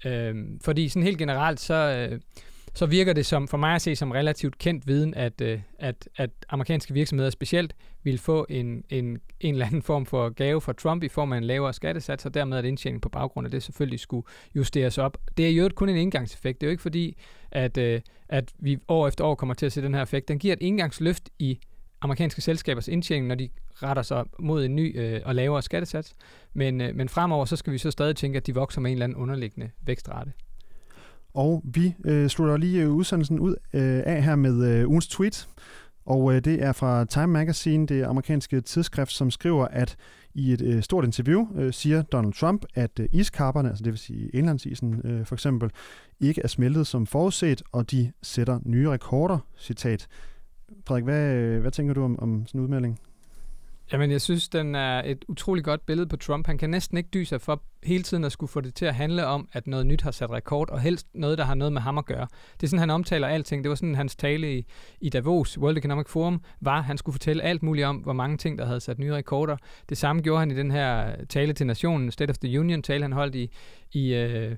Øh, 0.05 0.35
fordi 0.61 0.89
sådan 0.89 1.03
helt 1.03 1.17
generelt, 1.17 1.59
så... 1.59 2.07
Øh, 2.11 2.19
så 2.73 2.85
virker 2.85 3.13
det 3.13 3.25
som, 3.25 3.47
for 3.47 3.57
mig 3.57 3.75
at 3.75 3.81
se 3.81 3.95
som 3.95 4.11
relativt 4.11 4.57
kendt 4.57 4.87
viden, 4.87 5.13
at, 5.13 5.41
øh, 5.41 5.59
at, 5.79 6.09
at 6.15 6.29
amerikanske 6.49 6.93
virksomheder 6.93 7.29
specielt 7.29 7.75
vil 8.03 8.17
få 8.17 8.45
en, 8.49 8.83
en, 8.89 9.19
en 9.39 9.53
eller 9.53 9.65
anden 9.65 9.81
form 9.81 10.05
for 10.05 10.29
gave 10.29 10.61
fra 10.61 10.73
Trump 10.73 11.03
i 11.03 11.07
form 11.07 11.33
af 11.33 11.37
en 11.37 11.43
lavere 11.43 11.73
skattesats, 11.73 12.25
og 12.25 12.33
dermed 12.33 12.57
at 12.57 12.65
indtjening 12.65 13.01
på 13.01 13.09
baggrund 13.09 13.47
af 13.47 13.51
det 13.51 13.63
selvfølgelig 13.63 13.99
skulle 13.99 14.27
justeres 14.55 14.97
op. 14.97 15.17
Det 15.37 15.47
er 15.47 15.51
jo 15.51 15.69
kun 15.75 15.89
en 15.89 15.97
indgangseffekt. 15.97 16.61
Det 16.61 16.67
er 16.67 16.69
jo 16.69 16.71
ikke 16.71 16.81
fordi, 16.81 17.17
at, 17.51 17.77
øh, 17.77 18.01
at 18.29 18.51
vi 18.59 18.77
år 18.87 19.07
efter 19.07 19.25
år 19.25 19.35
kommer 19.35 19.53
til 19.53 19.65
at 19.65 19.71
se 19.71 19.81
den 19.81 19.93
her 19.93 20.01
effekt. 20.01 20.27
Den 20.27 20.39
giver 20.39 20.53
et 20.53 20.61
indgangsløft 20.61 21.29
i 21.39 21.59
amerikanske 22.01 22.41
selskabers 22.41 22.87
indtjening, 22.87 23.27
når 23.27 23.35
de 23.35 23.49
retter 23.73 24.03
sig 24.03 24.25
mod 24.39 24.65
en 24.65 24.75
ny 24.75 24.99
øh, 24.99 25.21
og 25.25 25.35
lavere 25.35 25.61
skattesats. 25.61 26.15
Men, 26.53 26.81
øh, 26.81 26.95
men 26.95 27.09
fremover 27.09 27.45
så 27.45 27.55
skal 27.55 27.73
vi 27.73 27.77
så 27.77 27.91
stadig 27.91 28.15
tænke, 28.15 28.37
at 28.37 28.47
de 28.47 28.55
vokser 28.55 28.81
med 28.81 28.91
en 28.91 28.95
eller 28.95 29.03
anden 29.03 29.15
underliggende 29.15 29.69
vækstrate. 29.81 30.31
Og 31.37 31.61
vi 31.63 31.95
øh, 32.05 32.27
slutter 32.27 32.57
lige 32.57 32.83
øh, 32.83 32.89
udsendelsen 32.89 33.39
ud 33.39 33.55
øh, 33.73 34.03
af 34.05 34.23
her 34.23 34.35
med 34.35 34.65
øh, 34.65 34.89
ugens 34.89 35.07
tweet. 35.07 35.47
Og 36.05 36.33
øh, 36.33 36.45
det 36.45 36.63
er 36.63 36.71
fra 36.71 37.05
Time 37.05 37.27
Magazine, 37.27 37.85
det 37.85 38.03
amerikanske 38.03 38.61
tidsskrift, 38.61 39.11
som 39.11 39.31
skriver, 39.31 39.65
at 39.65 39.95
i 40.33 40.53
et 40.53 40.61
øh, 40.61 40.83
stort 40.83 41.05
interview 41.05 41.47
øh, 41.55 41.73
siger 41.73 42.01
Donald 42.01 42.33
Trump, 42.33 42.65
at 42.75 42.99
øh, 42.99 43.09
iskapperne, 43.11 43.69
altså 43.69 43.83
det 43.83 43.91
vil 43.91 43.99
sige 43.99 44.29
indlandsisen 44.29 45.01
øh, 45.03 45.25
for 45.25 45.35
eksempel, 45.35 45.71
ikke 46.19 46.41
er 46.43 46.47
smeltet 46.47 46.87
som 46.87 47.05
forudset, 47.05 47.63
og 47.71 47.91
de 47.91 48.11
sætter 48.23 48.59
nye 48.65 48.89
rekorder. 48.89 49.39
Citat. 49.57 50.07
Frederik, 50.87 51.03
hvad, 51.03 51.33
øh, 51.33 51.61
hvad 51.61 51.71
tænker 51.71 51.93
du 51.93 52.03
om, 52.03 52.19
om 52.19 52.43
sådan 52.47 52.59
en 52.61 52.63
udmelding? 52.63 52.99
Jamen, 53.91 54.11
jeg 54.11 54.21
synes, 54.21 54.49
den 54.49 54.75
er 54.75 55.01
et 55.05 55.25
utroligt 55.27 55.65
godt 55.65 55.85
billede 55.85 56.07
på 56.07 56.17
Trump. 56.17 56.47
Han 56.47 56.57
kan 56.57 56.69
næsten 56.69 56.97
ikke 56.97 57.09
dyse 57.13 57.29
sig 57.29 57.41
for 57.41 57.63
hele 57.83 58.03
tiden 58.03 58.23
at 58.23 58.31
skulle 58.31 58.49
få 58.49 58.61
det 58.61 58.75
til 58.75 58.85
at 58.85 58.95
handle 58.95 59.25
om, 59.25 59.47
at 59.53 59.67
noget 59.67 59.85
nyt 59.85 60.01
har 60.01 60.11
sat 60.11 60.31
rekord, 60.31 60.69
og 60.69 60.81
helst 60.81 61.07
noget, 61.13 61.37
der 61.37 61.43
har 61.43 61.55
noget 61.55 61.73
med 61.73 61.81
ham 61.81 61.97
at 61.97 62.05
gøre. 62.05 62.27
Det 62.53 62.63
er 62.63 62.67
sådan, 62.67 62.79
han 62.79 62.89
omtaler 62.89 63.27
alting. 63.27 63.63
Det 63.63 63.69
var 63.69 63.75
sådan, 63.75 63.95
hans 63.95 64.15
tale 64.15 64.57
i, 64.57 64.65
i 65.01 65.09
Davos, 65.09 65.57
World 65.57 65.77
Economic 65.77 66.07
Forum, 66.09 66.41
var, 66.61 66.81
han 66.81 66.97
skulle 66.97 67.13
fortælle 67.13 67.43
alt 67.43 67.63
muligt 67.63 67.85
om, 67.85 67.95
hvor 67.95 68.13
mange 68.13 68.37
ting, 68.37 68.57
der 68.57 68.65
havde 68.65 68.79
sat 68.79 68.99
nye 68.99 69.13
rekorder. 69.13 69.57
Det 69.89 69.97
samme 69.97 70.21
gjorde 70.21 70.39
han 70.39 70.51
i 70.51 70.55
den 70.55 70.71
her 70.71 71.15
tale 71.29 71.53
til 71.53 71.67
nationen, 71.67 72.11
State 72.11 72.29
of 72.29 72.37
the 72.37 72.59
Union, 72.59 72.83
tale 72.83 73.01
han 73.01 73.13
holdt 73.13 73.35
i, 73.35 73.51
i, 73.91 74.13
øh, 74.13 74.55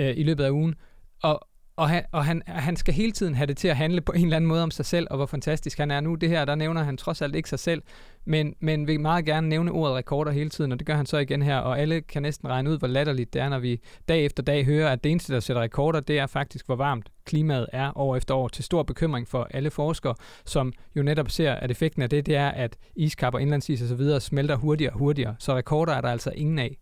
øh, 0.00 0.16
i 0.16 0.22
løbet 0.22 0.44
af 0.44 0.50
ugen. 0.50 0.74
Og, 1.22 1.48
og, 1.76 1.88
han, 1.88 2.04
og 2.12 2.24
han, 2.24 2.42
han 2.46 2.76
skal 2.76 2.94
hele 2.94 3.12
tiden 3.12 3.34
have 3.34 3.46
det 3.46 3.56
til 3.56 3.68
at 3.68 3.76
handle 3.76 4.00
på 4.00 4.12
en 4.12 4.22
eller 4.22 4.36
anden 4.36 4.48
måde 4.48 4.62
om 4.62 4.70
sig 4.70 4.86
selv, 4.86 5.06
og 5.10 5.16
hvor 5.16 5.26
fantastisk 5.26 5.78
han 5.78 5.90
er 5.90 6.00
nu. 6.00 6.14
Det 6.14 6.28
her, 6.28 6.44
der 6.44 6.54
nævner 6.54 6.82
han 6.82 6.96
trods 6.96 7.22
alt 7.22 7.36
ikke 7.36 7.48
sig 7.48 7.58
selv, 7.58 7.82
men, 8.24 8.54
men 8.60 8.86
vil 8.86 9.00
meget 9.00 9.24
gerne 9.24 9.48
nævne 9.48 9.70
ordet 9.70 9.96
rekorder 9.96 10.32
hele 10.32 10.50
tiden, 10.50 10.72
og 10.72 10.78
det 10.78 10.86
gør 10.86 10.94
han 10.94 11.06
så 11.06 11.18
igen 11.18 11.42
her, 11.42 11.58
og 11.58 11.80
alle 11.80 12.00
kan 12.00 12.22
næsten 12.22 12.48
regne 12.48 12.70
ud, 12.70 12.78
hvor 12.78 12.88
latterligt 12.88 13.34
det 13.34 13.42
er, 13.42 13.48
når 13.48 13.58
vi 13.58 13.80
dag 14.08 14.24
efter 14.24 14.42
dag 14.42 14.64
hører, 14.64 14.92
at 14.92 15.04
det 15.04 15.10
eneste, 15.10 15.32
der 15.32 15.40
sætter 15.40 15.62
rekorder, 15.62 16.00
det 16.00 16.18
er 16.18 16.26
faktisk, 16.26 16.66
hvor 16.66 16.76
varmt 16.76 17.08
klimaet 17.24 17.66
er 17.72 17.98
år 17.98 18.16
efter 18.16 18.34
år, 18.34 18.48
til 18.48 18.64
stor 18.64 18.82
bekymring 18.82 19.28
for 19.28 19.48
alle 19.50 19.70
forskere, 19.70 20.14
som 20.44 20.72
jo 20.96 21.02
netop 21.02 21.30
ser, 21.30 21.52
at 21.52 21.70
effekten 21.70 22.02
af 22.02 22.10
det, 22.10 22.26
det 22.26 22.36
er, 22.36 22.48
at 22.48 22.76
iskapper, 22.96 23.38
indlandsis 23.38 23.82
og 23.82 23.88
så 23.88 23.94
videre 23.94 24.20
smelter 24.20 24.56
hurtigere 24.56 24.92
og 24.92 24.98
hurtigere, 24.98 25.36
så 25.38 25.56
rekorder 25.56 25.92
er 25.92 26.00
der 26.00 26.08
altså 26.08 26.30
ingen 26.30 26.58
af. 26.58 26.76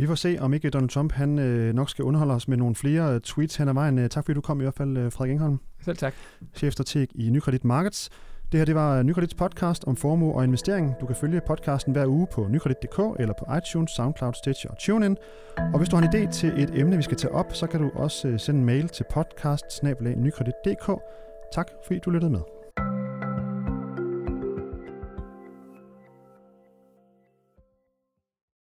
Vi 0.00 0.06
får 0.06 0.14
se, 0.14 0.36
om 0.40 0.54
ikke 0.54 0.70
Donald 0.70 0.90
Trump 0.90 1.12
han 1.12 1.38
øh, 1.38 1.74
nok 1.74 1.90
skal 1.90 2.04
underholde 2.04 2.34
os 2.34 2.48
med 2.48 2.56
nogle 2.56 2.74
flere 2.74 3.14
øh, 3.14 3.20
tweets 3.20 3.56
hen 3.56 3.68
ad 3.68 3.74
vejen. 3.74 3.98
Øh, 3.98 4.08
tak 4.08 4.24
fordi 4.24 4.34
du 4.34 4.40
kom 4.40 4.60
i 4.60 4.62
hvert 4.62 4.74
fald, 4.74 4.96
øh, 4.96 5.12
Frederik 5.12 5.32
Engholm. 5.32 5.60
Selv 5.84 5.96
tak. 5.96 6.14
Chefstrateg 6.54 7.08
i 7.14 7.30
Nykredit 7.30 7.64
Markets. 7.64 8.10
Det 8.52 8.60
her 8.60 8.64
det 8.64 8.74
var 8.74 9.02
Nykredits 9.02 9.34
podcast 9.34 9.84
om 9.86 9.96
formue 9.96 10.34
og 10.34 10.44
investering. 10.44 10.94
Du 11.00 11.06
kan 11.06 11.16
følge 11.16 11.40
podcasten 11.46 11.92
hver 11.92 12.06
uge 12.06 12.26
på 12.32 12.46
nykredit.dk 12.50 13.20
eller 13.20 13.34
på 13.38 13.54
iTunes, 13.56 13.90
SoundCloud, 13.90 14.34
Stitcher 14.34 14.70
og 14.70 14.78
TuneIn. 14.78 15.16
Og 15.56 15.78
hvis 15.78 15.88
du 15.88 15.96
har 15.96 16.02
en 16.02 16.08
idé 16.08 16.32
til 16.32 16.62
et 16.62 16.78
emne, 16.78 16.96
vi 16.96 17.02
skal 17.02 17.16
tage 17.16 17.34
op, 17.34 17.54
så 17.54 17.66
kan 17.66 17.80
du 17.80 17.90
også 17.94 18.38
sende 18.38 18.60
en 18.60 18.66
mail 18.66 18.88
til 18.88 19.04
podcast 19.10 19.64
Tak 21.54 21.66
fordi 21.86 22.00
du 22.04 22.10
lyttede 22.10 22.32
med. 22.32 22.59